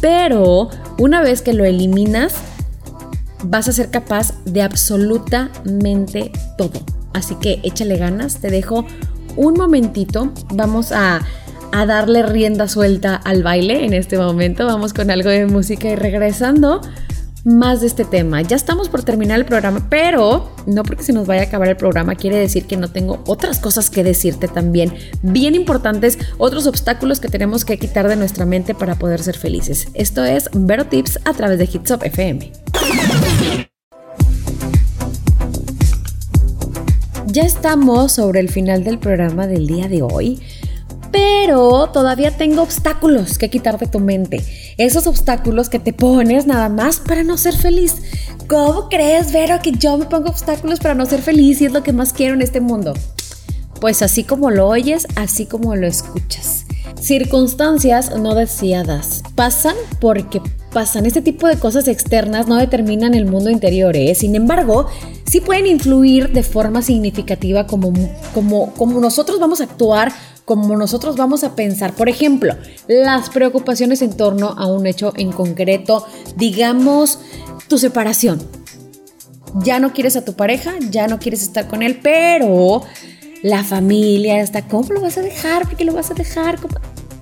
pero 0.01 0.69
una 0.99 1.23
vez 1.23 1.43
que 1.43 1.53
lo 1.53 1.65
eliminas, 1.65 2.35
vas 3.45 3.69
a 3.69 3.73
ser 3.73 3.91
capaz 3.91 4.35
de 4.45 4.63
absolutamente 4.63 6.33
todo. 6.57 6.81
Así 7.13 7.37
que 7.37 7.61
échale 7.63 7.97
ganas, 7.97 8.41
te 8.41 8.51
dejo 8.51 8.85
un 9.37 9.55
momentito, 9.55 10.33
vamos 10.53 10.91
a, 10.91 11.21
a 11.73 11.87
darle 11.87 12.23
rienda 12.23 12.69
suelta 12.69 13.17
al 13.17 13.43
baile 13.43 13.85
en 13.85 13.95
este 13.95 14.19
momento, 14.19 14.67
vamos 14.67 14.93
con 14.93 15.11
algo 15.11 15.31
de 15.31 15.47
música 15.47 15.89
y 15.89 15.97
regresando 15.97 16.81
más 17.45 17.81
de 17.81 17.87
este 17.87 18.05
tema. 18.05 18.43
Ya 18.43 18.57
estamos 18.57 18.89
por 18.89 19.03
terminar 19.03 19.39
el 19.39 19.45
programa, 19.45 19.87
pero 19.89 20.51
no 20.67 20.83
porque 20.83 21.03
se 21.03 21.13
nos 21.13 21.27
vaya 21.27 21.43
a 21.43 21.45
acabar 21.45 21.69
el 21.69 21.77
programa 21.77 22.15
quiere 22.15 22.37
decir 22.37 22.67
que 22.67 22.77
no 22.77 22.91
tengo 22.91 23.23
otras 23.27 23.59
cosas 23.59 23.91
que 23.91 24.05
decirte 24.05 24.49
también, 24.49 24.93
bien 25.23 25.55
importantes, 25.55 26.19
otros 26.37 26.67
obstáculos 26.67 27.21
que 27.21 27.29
tenemos 27.29 27.65
que 27.65 27.79
quitar 27.79 28.09
de 28.09 28.17
nuestra 28.17 28.45
mente 28.45 28.75
para 28.75 28.97
poder 28.97 29.23
ser 29.23 29.37
felices. 29.37 29.89
Esto 29.95 30.25
es 30.25 30.51
Vero 30.53 30.87
Tips 30.87 31.21
a 31.25 31.33
través 31.33 31.59
de 31.59 31.65
Hitsop 31.65 32.05
FM. 32.05 32.53
Ya 37.31 37.43
estamos 37.43 38.13
sobre 38.13 38.41
el 38.41 38.49
final 38.49 38.85
del 38.85 38.99
programa 38.99 39.47
del 39.47 39.67
día 39.67 39.87
de 39.87 40.03
hoy 40.03 40.41
pero 41.11 41.89
todavía 41.89 42.37
tengo 42.37 42.63
obstáculos 42.63 43.39
que 43.39 43.51
quitar 43.51 43.79
de 43.79 43.87
tu 43.87 44.01
mente. 44.01 44.45
Esos 44.77 45.07
obstáculos 45.07 45.69
que 45.69 45.79
te 45.79 45.93
pones 45.93 46.47
nada 46.47 46.69
más 46.69 47.01
para 47.01 47.25
no 47.25 47.37
ser 47.37 47.57
feliz. 47.57 47.97
¿Cómo 48.49 48.89
crees, 48.89 49.33
Vero, 49.33 49.59
que 49.63 49.73
yo 49.73 49.99
me 49.99 50.07
pongo 50.07 50.29
obstáculos 50.29 50.81
para 50.81 50.95
no 50.95 51.07
ser 51.07 51.23
feliz 51.23 51.61
y 51.61 51.67
es 51.67 51.73
lo 51.73 51.83
que 51.83 51.93
más 51.93 52.13
quiero 52.13 52.35
en 52.35 52.43
este 52.43 52.61
mundo? 52.61 52.95
Pues 53.81 54.03
así 54.03 54.25
como 54.25 54.51
lo 54.51 54.69
oyes, 54.69 55.07
así 55.17 55.47
como 55.47 55.77
lo 55.77 55.87
escuchas. 55.87 56.65
Circunstancias 57.01 58.17
no 58.19 58.35
deseadas 58.35 59.23
pasan 59.35 59.77
porque 60.01 60.43
pasan. 60.73 61.07
Este 61.07 61.23
tipo 61.23 61.47
de 61.47 61.57
cosas 61.57 61.87
externas 61.87 62.49
no 62.49 62.57
determinan 62.57 63.15
el 63.15 63.25
mundo 63.27 63.51
interior, 63.51 63.97
¿eh? 63.97 64.15
Sin 64.15 64.35
embargo, 64.35 64.89
sí 65.25 65.41
pueden 65.41 65.67
influir 65.67 66.33
de 66.33 66.43
forma 66.43 66.83
significativa 66.83 67.67
como, 67.67 67.93
como, 68.35 68.73
como 68.75 69.01
nosotros 69.01 69.39
vamos 69.39 69.61
a 69.61 69.65
actuar, 69.65 70.13
como 70.49 70.79
nosotros 70.79 71.17
vamos 71.17 71.45
a 71.45 71.55
pensar. 71.55 71.93
Por 71.93 72.09
ejemplo, 72.09 72.57
las 72.87 73.29
preocupaciones 73.29 74.01
en 74.01 74.17
torno 74.17 74.55
a 74.57 74.67
un 74.67 74.87
hecho 74.87 75.13
en 75.19 75.31
concreto, 75.31 76.07
digamos, 76.37 77.19
tu 77.69 77.77
separación. 77.77 78.41
Ya 79.57 79.79
no 79.79 79.93
quieres 79.93 80.17
a 80.17 80.25
tu 80.25 80.33
pareja, 80.33 80.73
ya 80.89 81.07
no 81.07 81.19
quieres 81.19 81.43
estar 81.43 81.69
con 81.69 81.83
él, 81.83 82.01
pero 82.03 82.81
la 83.43 83.63
familia 83.63 84.41
está, 84.41 84.63
¿cómo 84.63 84.89
lo 84.95 85.03
vas 85.03 85.19
a 85.19 85.21
dejar? 85.21 85.65
¿Por 85.65 85.77
qué 85.77 85.85
lo 85.85 85.93
vas 85.93 86.11
a 86.11 86.15
dejar? 86.15 86.59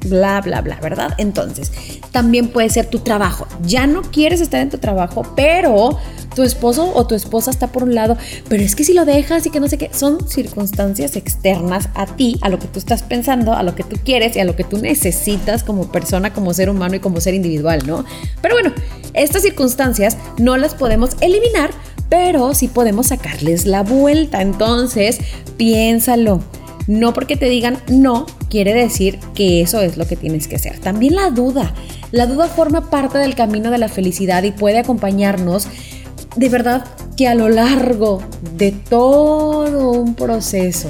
Bla, 0.05 0.41
bla, 0.41 0.61
bla, 0.61 0.79
¿verdad? 0.81 1.15
Entonces, 1.19 1.73
también 2.13 2.51
puede 2.51 2.71
ser 2.71 2.87
tu 2.87 3.01
trabajo. 3.01 3.49
Ya 3.63 3.89
no 3.89 4.03
quieres 4.03 4.41
estar 4.41 4.61
en 4.61 4.71
tu 4.71 4.79
trabajo, 4.79 5.25
pero 5.35 5.99
tu 6.37 6.43
esposo 6.43 6.93
o 6.95 7.07
tu 7.07 7.15
esposa 7.15 7.51
está 7.51 7.69
por 7.69 7.83
un 7.83 7.95
lado, 7.95 8.17
pero 8.49 8.63
es 8.63 8.77
que 8.77 8.85
si 8.85 8.93
lo 8.93 9.07
dejas 9.07 9.47
y 9.47 9.51
que 9.51 9.59
no 9.59 9.69
sé 9.69 9.79
qué, 9.79 9.91
son 9.93 10.29
circunstancias 10.29 11.17
externas 11.17 11.89
a 11.95 12.05
ti, 12.05 12.39
a 12.43 12.51
lo 12.51 12.59
que 12.59 12.69
tú 12.69 12.79
estás 12.79 13.03
pensando, 13.03 13.55
a 13.55 13.63
lo 13.63 13.75
que 13.75 13.83
tú 13.83 13.97
quieres 14.05 14.37
y 14.37 14.41
a 14.41 14.45
lo 14.45 14.55
que 14.55 14.63
tú 14.63 14.77
necesitas 14.77 15.65
como 15.65 15.91
persona, 15.91 16.35
como 16.35 16.53
ser 16.53 16.69
humano 16.69 16.95
y 16.95 17.01
como 17.01 17.21
ser 17.23 17.35
individual, 17.35 17.87
¿no? 17.87 18.05
Pero 18.43 18.55
bueno, 18.55 18.73
estas 19.15 19.43
circunstancias 19.43 20.19
no 20.39 20.59
las 20.59 20.75
podemos 20.75 21.17
eliminar 21.21 21.71
pero 22.09 22.55
sí 22.55 22.69
podemos 22.69 23.09
sacarles 23.09 23.67
la 23.67 23.83
vuelta. 23.83 24.41
Entonces, 24.41 25.19
piénsalo. 25.57 26.41
No 26.87 27.13
porque 27.13 27.37
te 27.37 27.49
digan 27.49 27.79
no, 27.89 28.27
quiere 28.49 28.73
decir 28.73 29.19
que 29.35 29.61
eso 29.61 29.81
es 29.81 29.97
lo 29.97 30.07
que 30.07 30.15
tienes 30.15 30.47
que 30.47 30.55
hacer. 30.55 30.79
También 30.79 31.17
la 31.17 31.31
duda. 31.31 31.75
La 32.13 32.27
duda 32.27 32.47
forma 32.47 32.91
parte 32.91 33.19
del 33.19 33.35
camino 33.35 33.73
de 33.73 33.79
la 33.79 33.89
felicidad 33.89 34.45
y 34.45 34.53
puede 34.53 34.79
acompañarnos 34.79 35.67
de 36.37 36.49
verdad 36.49 36.85
que 37.17 37.29
a 37.29 37.35
lo 37.35 37.49
largo 37.49 38.23
de 38.57 38.73
todo 38.73 39.93
un 39.93 40.15
proceso, 40.15 40.89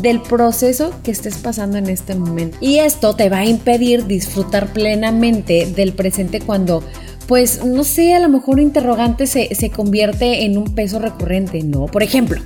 del 0.00 0.22
proceso 0.22 0.92
que 1.02 1.10
estés 1.10 1.36
pasando 1.36 1.76
en 1.78 1.88
este 1.88 2.14
momento. 2.14 2.56
Y 2.60 2.78
esto 2.78 3.14
te 3.14 3.28
va 3.28 3.38
a 3.38 3.44
impedir 3.44 4.06
disfrutar 4.06 4.72
plenamente 4.72 5.66
del 5.66 5.92
presente 5.92 6.40
cuando 6.40 6.82
pues 7.26 7.64
no 7.64 7.84
sé, 7.84 8.14
a 8.14 8.18
lo 8.18 8.28
mejor 8.28 8.56
un 8.56 8.62
interrogante 8.62 9.28
se, 9.28 9.54
se 9.54 9.70
convierte 9.70 10.44
en 10.44 10.58
un 10.58 10.74
peso 10.74 10.98
recurrente, 10.98 11.62
¿no? 11.62 11.86
Por 11.86 12.02
ejemplo, 12.02 12.42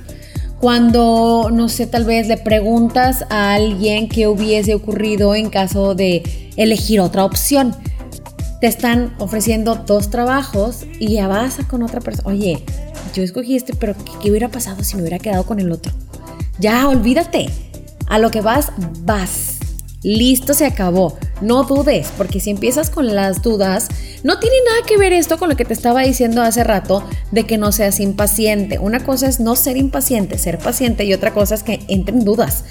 cuando, 0.59 1.49
no 1.51 1.69
sé, 1.69 1.87
tal 1.87 2.05
vez 2.05 2.27
le 2.27 2.37
preguntas 2.37 3.25
a 3.29 3.55
alguien 3.55 4.07
qué 4.07 4.27
hubiese 4.27 4.75
ocurrido 4.75 5.33
en 5.33 5.49
caso 5.49 5.95
de 5.95 6.21
elegir 6.55 6.99
otra 6.99 7.25
opción. 7.25 7.75
Te 8.61 8.67
están 8.67 9.13
ofreciendo 9.19 9.75
dos 9.75 10.09
trabajos 10.09 10.85
y 10.99 11.13
ya 11.13 11.27
vas 11.27 11.57
con 11.67 11.83
otra 11.83 12.01
persona. 12.01 12.29
Oye, 12.29 12.63
yo 13.13 13.23
escogí 13.23 13.55
este, 13.55 13.73
pero 13.73 13.95
¿qué, 14.21 14.29
hubiera 14.29 14.49
pasado 14.49 14.83
si 14.83 14.95
me 14.95 15.01
hubiera 15.01 15.19
quedado 15.19 15.45
con 15.45 15.59
el 15.59 15.71
otro? 15.71 15.93
Ya, 16.59 16.87
olvídate. 16.87 17.47
A 18.07 18.19
lo 18.19 18.31
que 18.31 18.41
vas, 18.41 18.71
vas. 19.01 19.54
Listo, 20.05 20.53
se 20.53 20.67
acabó. 20.67 21.17
No 21.41 21.63
dudes, 21.63 22.09
porque 22.15 22.39
si 22.39 22.51
empiezas 22.51 22.91
con 22.91 23.15
las 23.15 23.41
dudas, 23.41 23.87
no 24.23 24.37
tiene 24.37 24.57
nada 24.63 24.85
que 24.85 24.99
ver 24.99 25.13
esto 25.13 25.39
con 25.39 25.49
lo 25.49 25.55
que 25.55 25.65
te 25.65 25.73
estaba 25.73 26.03
diciendo 26.03 26.43
hace 26.43 26.63
rato 26.63 27.03
de 27.31 27.45
que 27.47 27.57
no 27.57 27.71
seas 27.71 27.99
impaciente. 27.99 28.77
Una 28.77 29.03
cosa 29.03 29.27
es 29.27 29.39
no 29.39 29.55
ser 29.55 29.77
impaciente, 29.77 30.37
ser 30.37 30.59
paciente 30.59 31.05
y 31.05 31.13
otra 31.15 31.33
cosa 31.33 31.55
es 31.55 31.63
que 31.63 31.79
entren 31.87 32.23
dudas. 32.23 32.65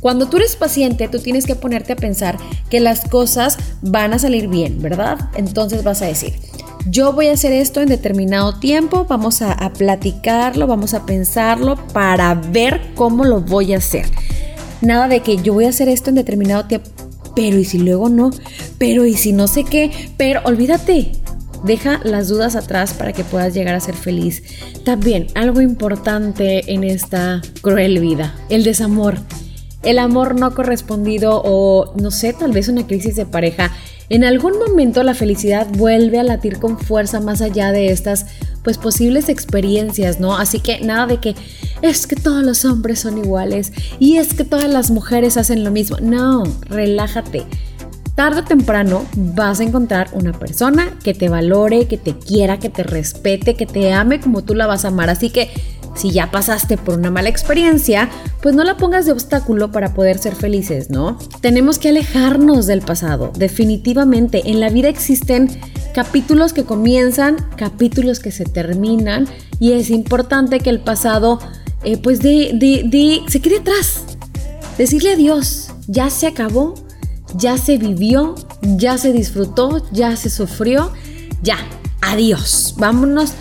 Cuando 0.00 0.30
tú 0.30 0.38
eres 0.38 0.56
paciente, 0.56 1.08
tú 1.08 1.18
tienes 1.18 1.44
que 1.44 1.56
ponerte 1.56 1.92
a 1.92 1.96
pensar 1.96 2.38
que 2.70 2.80
las 2.80 3.06
cosas 3.06 3.58
van 3.82 4.14
a 4.14 4.18
salir 4.18 4.48
bien, 4.48 4.80
¿verdad? 4.80 5.18
Entonces 5.34 5.84
vas 5.84 6.00
a 6.00 6.06
decir, 6.06 6.32
yo 6.86 7.12
voy 7.12 7.28
a 7.28 7.34
hacer 7.34 7.52
esto 7.52 7.82
en 7.82 7.88
determinado 7.90 8.60
tiempo, 8.60 9.04
vamos 9.04 9.42
a, 9.42 9.52
a 9.52 9.74
platicarlo, 9.74 10.66
vamos 10.66 10.94
a 10.94 11.04
pensarlo 11.04 11.76
para 11.88 12.34
ver 12.34 12.80
cómo 12.94 13.26
lo 13.26 13.42
voy 13.42 13.74
a 13.74 13.76
hacer. 13.76 14.06
Nada 14.80 15.08
de 15.08 15.20
que 15.20 15.36
yo 15.38 15.54
voy 15.54 15.64
a 15.64 15.70
hacer 15.70 15.88
esto 15.88 16.10
en 16.10 16.16
determinado 16.16 16.64
tiempo 16.66 16.90
pero 17.38 17.56
¿y 17.56 17.64
si 17.64 17.78
luego 17.78 18.08
no? 18.08 18.32
Pero 18.78 19.06
¿y 19.06 19.14
si 19.14 19.32
no 19.32 19.46
sé 19.46 19.62
qué? 19.62 19.92
Pero 20.16 20.40
olvídate. 20.42 21.12
Deja 21.62 22.00
las 22.02 22.26
dudas 22.26 22.56
atrás 22.56 22.94
para 22.94 23.12
que 23.12 23.22
puedas 23.22 23.54
llegar 23.54 23.76
a 23.76 23.80
ser 23.80 23.94
feliz. 23.94 24.42
También 24.84 25.28
algo 25.36 25.60
importante 25.60 26.72
en 26.72 26.82
esta 26.82 27.40
cruel 27.60 28.00
vida, 28.00 28.34
el 28.48 28.64
desamor. 28.64 29.18
El 29.82 29.98
amor 29.98 30.38
no 30.38 30.54
correspondido 30.54 31.40
o 31.44 31.94
no 31.96 32.10
sé, 32.10 32.32
tal 32.32 32.52
vez 32.52 32.68
una 32.68 32.86
crisis 32.86 33.16
de 33.16 33.26
pareja 33.26 33.70
en 34.10 34.24
algún 34.24 34.58
momento 34.58 35.02
la 35.02 35.14
felicidad 35.14 35.66
vuelve 35.76 36.18
a 36.18 36.22
latir 36.22 36.58
con 36.58 36.78
fuerza 36.78 37.20
más 37.20 37.42
allá 37.42 37.72
de 37.72 37.88
estas 37.92 38.26
pues 38.62 38.78
posibles 38.78 39.28
experiencias, 39.28 40.18
¿no? 40.18 40.36
Así 40.36 40.60
que 40.60 40.80
nada 40.80 41.06
de 41.06 41.18
que 41.18 41.34
es 41.82 42.06
que 42.06 42.16
todos 42.16 42.42
los 42.42 42.64
hombres 42.64 43.00
son 43.00 43.18
iguales 43.18 43.72
y 43.98 44.16
es 44.16 44.32
que 44.32 44.44
todas 44.44 44.70
las 44.70 44.90
mujeres 44.90 45.36
hacen 45.36 45.62
lo 45.62 45.70
mismo. 45.70 45.98
No, 46.00 46.44
relájate. 46.70 47.44
Tarde 48.14 48.40
o 48.40 48.44
temprano 48.44 49.04
vas 49.14 49.60
a 49.60 49.64
encontrar 49.64 50.08
una 50.12 50.32
persona 50.32 50.98
que 51.04 51.14
te 51.14 51.28
valore, 51.28 51.86
que 51.86 51.98
te 51.98 52.18
quiera, 52.18 52.58
que 52.58 52.70
te 52.70 52.82
respete, 52.82 53.54
que 53.54 53.66
te 53.66 53.92
ame 53.92 54.20
como 54.20 54.42
tú 54.42 54.54
la 54.54 54.66
vas 54.66 54.84
a 54.84 54.88
amar. 54.88 55.10
Así 55.10 55.30
que 55.30 55.50
si 55.98 56.10
ya 56.12 56.30
pasaste 56.30 56.76
por 56.76 56.98
una 56.98 57.10
mala 57.10 57.28
experiencia, 57.28 58.08
pues 58.40 58.54
no 58.54 58.64
la 58.64 58.76
pongas 58.76 59.04
de 59.04 59.12
obstáculo 59.12 59.72
para 59.72 59.94
poder 59.94 60.18
ser 60.18 60.34
felices, 60.34 60.90
¿no? 60.90 61.18
Tenemos 61.40 61.78
que 61.78 61.88
alejarnos 61.88 62.66
del 62.66 62.82
pasado, 62.82 63.32
definitivamente. 63.36 64.50
En 64.50 64.60
la 64.60 64.70
vida 64.70 64.88
existen 64.88 65.60
capítulos 65.94 66.52
que 66.52 66.64
comienzan, 66.64 67.36
capítulos 67.56 68.20
que 68.20 68.30
se 68.30 68.44
terminan 68.44 69.26
y 69.58 69.72
es 69.72 69.90
importante 69.90 70.60
que 70.60 70.70
el 70.70 70.80
pasado 70.80 71.40
eh, 71.84 71.96
pues 71.96 72.20
de, 72.20 72.52
de, 72.54 73.22
se 73.28 73.40
quede 73.40 73.58
atrás. 73.58 74.04
Decirle 74.76 75.12
adiós, 75.12 75.70
ya 75.88 76.10
se 76.10 76.26
acabó, 76.28 76.74
ya 77.34 77.58
se 77.58 77.78
vivió, 77.78 78.36
ya 78.62 78.98
se 78.98 79.12
disfrutó, 79.12 79.84
ya 79.90 80.14
se 80.16 80.30
sufrió, 80.30 80.92
ya, 81.42 81.58
adiós. 82.00 82.74
Vámonos 82.78 83.32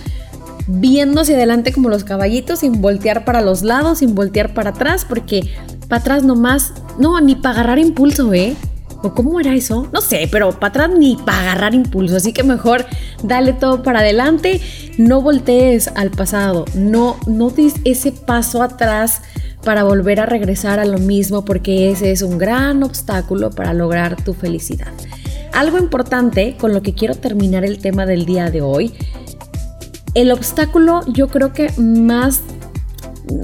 viendo 0.67 1.21
hacia 1.21 1.35
adelante 1.35 1.71
como 1.73 1.89
los 1.89 2.03
caballitos, 2.03 2.59
sin 2.59 2.81
voltear 2.81 3.25
para 3.25 3.41
los 3.41 3.63
lados, 3.63 3.99
sin 3.99 4.15
voltear 4.15 4.53
para 4.53 4.71
atrás, 4.71 5.05
porque 5.07 5.53
para 5.87 6.01
atrás 6.01 6.23
nomás, 6.23 6.73
no, 6.99 7.19
ni 7.21 7.35
para 7.35 7.55
agarrar 7.55 7.79
impulso, 7.79 8.33
¿eh? 8.33 8.55
¿O 9.03 9.13
cómo 9.13 9.39
era 9.39 9.53
eso? 9.53 9.87
No 9.93 10.01
sé, 10.01 10.27
pero 10.31 10.51
para 10.51 10.69
atrás 10.69 10.89
ni 10.97 11.17
para 11.17 11.41
agarrar 11.41 11.75
impulso. 11.75 12.17
Así 12.17 12.33
que 12.33 12.43
mejor 12.43 12.85
dale 13.23 13.53
todo 13.53 13.83
para 13.83 13.99
adelante. 13.99 14.59
No 14.97 15.21
voltees 15.21 15.87
al 15.95 16.09
pasado. 16.09 16.65
No, 16.73 17.15
no 17.27 17.51
des 17.51 17.75
ese 17.85 18.11
paso 18.11 18.63
atrás 18.63 19.21
para 19.63 19.83
volver 19.83 20.19
a 20.19 20.25
regresar 20.25 20.79
a 20.79 20.85
lo 20.85 20.97
mismo 20.97 21.45
porque 21.45 21.91
ese 21.91 22.11
es 22.11 22.21
un 22.21 22.37
gran 22.37 22.83
obstáculo 22.83 23.51
para 23.51 23.73
lograr 23.73 24.21
tu 24.23 24.33
felicidad. 24.33 24.91
Algo 25.53 25.77
importante 25.77 26.55
con 26.57 26.73
lo 26.73 26.81
que 26.81 26.93
quiero 26.93 27.15
terminar 27.15 27.65
el 27.65 27.79
tema 27.79 28.05
del 28.05 28.25
día 28.25 28.49
de 28.49 28.61
hoy 28.61 28.93
el 30.13 30.31
obstáculo 30.31 31.01
yo 31.07 31.27
creo 31.27 31.53
que 31.53 31.71
más, 31.77 32.41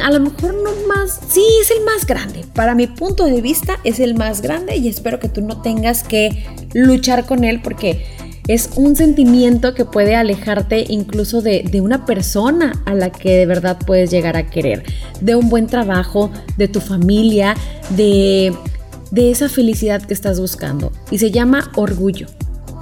a 0.02 0.12
lo 0.12 0.20
mejor 0.20 0.56
no 0.56 0.72
más, 0.88 1.20
sí 1.28 1.46
es 1.62 1.72
el 1.72 1.84
más 1.84 2.06
grande. 2.06 2.46
Para 2.54 2.76
mi 2.76 2.88
punto 2.88 3.26
de 3.26 3.42
vista 3.42 3.80
es 3.84 4.00
el 4.00 4.16
más 4.16 4.42
grande 4.42 4.78
y 4.78 4.88
espero 4.88 5.20
que 5.20 5.30
tú 5.30 5.42
no 5.42 5.62
tengas 5.62 6.04
que 6.04 6.46
luchar 6.74 7.26
con 7.26 7.44
él 7.44 7.62
porque 7.62 8.06
es 8.48 8.72
un 8.76 8.96
sentimiento 8.96 9.74
que 9.74 9.86
puede 9.86 10.16
alejarte 10.16 10.86
incluso 10.90 11.42
de, 11.42 11.70
una 11.82 12.06
persona 12.06 12.74
a 12.86 12.94
la 12.94 13.10
que 13.10 13.38
de 13.38 13.46
verdad 13.46 13.78
puedes 13.86 14.12
llegar 14.12 14.36
a 14.36 14.50
querer, 14.50 14.84
de 15.22 15.36
un 15.36 15.50
buen 15.50 15.68
trabajo, 15.68 16.32
de 16.58 16.68
tu 16.68 16.82
familia, 16.82 17.56
de, 17.92 18.54
de 19.12 19.32
esa 19.32 19.48
felicidad 19.48 20.02
que 20.02 20.14
estás 20.14 20.40
buscando. 20.40 20.92
Y 21.10 21.20
se 21.20 21.32
llama 21.32 21.72
orgullo. 21.76 22.28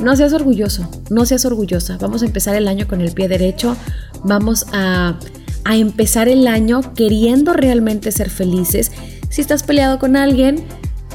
No 0.01 0.15
seas 0.15 0.33
orgulloso, 0.33 0.89
no 1.11 1.25
seas 1.25 1.45
orgullosa. 1.45 1.97
Vamos 1.99 2.23
a 2.23 2.25
empezar 2.25 2.55
el 2.55 2.67
año 2.67 2.87
con 2.87 3.01
el 3.01 3.11
pie 3.11 3.27
derecho. 3.27 3.77
Vamos 4.23 4.65
a, 4.73 5.19
a 5.63 5.77
empezar 5.77 6.27
el 6.27 6.47
año 6.47 6.81
queriendo 6.95 7.53
realmente 7.53 8.11
ser 8.11 8.31
felices. 8.31 8.91
Si 9.29 9.41
estás 9.41 9.61
peleado 9.61 9.99
con 9.99 10.15
alguien 10.15 10.65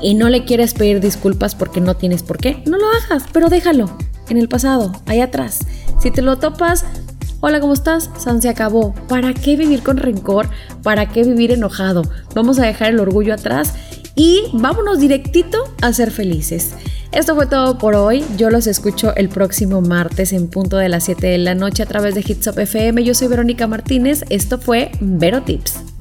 y 0.00 0.14
no 0.14 0.28
le 0.28 0.44
quieres 0.44 0.72
pedir 0.72 1.00
disculpas 1.00 1.56
porque 1.56 1.80
no 1.80 1.96
tienes 1.96 2.22
por 2.22 2.38
qué, 2.38 2.62
no 2.66 2.78
lo 2.78 2.86
hagas, 2.88 3.24
pero 3.32 3.48
déjalo 3.48 3.90
en 4.28 4.38
el 4.38 4.48
pasado, 4.48 4.92
ahí 5.06 5.20
atrás. 5.20 5.60
Si 6.00 6.10
te 6.10 6.22
lo 6.22 6.38
topas, 6.38 6.84
Hola, 7.40 7.60
¿cómo 7.60 7.74
estás? 7.74 8.10
San 8.16 8.40
se 8.40 8.48
acabó. 8.48 8.94
¿Para 9.08 9.34
qué 9.34 9.56
vivir 9.56 9.82
con 9.82 9.98
rencor? 9.98 10.48
¿Para 10.82 11.10
qué 11.10 11.22
vivir 11.22 11.52
enojado? 11.52 12.02
Vamos 12.34 12.58
a 12.58 12.64
dejar 12.64 12.92
el 12.92 12.98
orgullo 12.98 13.34
atrás 13.34 13.74
y 14.16 14.44
vámonos 14.54 14.98
directito 14.98 15.58
a 15.82 15.92
ser 15.92 16.10
felices. 16.10 16.74
Esto 17.12 17.36
fue 17.36 17.46
todo 17.46 17.78
por 17.78 17.94
hoy. 17.94 18.24
Yo 18.36 18.50
los 18.50 18.66
escucho 18.66 19.14
el 19.14 19.28
próximo 19.28 19.80
martes 19.80 20.32
en 20.32 20.48
punto 20.48 20.76
de 20.76 20.88
las 20.88 21.04
7 21.04 21.26
de 21.26 21.38
la 21.38 21.54
noche 21.54 21.82
a 21.82 21.86
través 21.86 22.14
de 22.14 22.24
Hitsop 22.26 22.58
FM. 22.58 23.04
Yo 23.04 23.14
soy 23.14 23.28
Verónica 23.28 23.66
Martínez. 23.66 24.24
Esto 24.28 24.58
fue 24.58 24.90
Vero 25.00 25.42
Tips. 25.42 25.95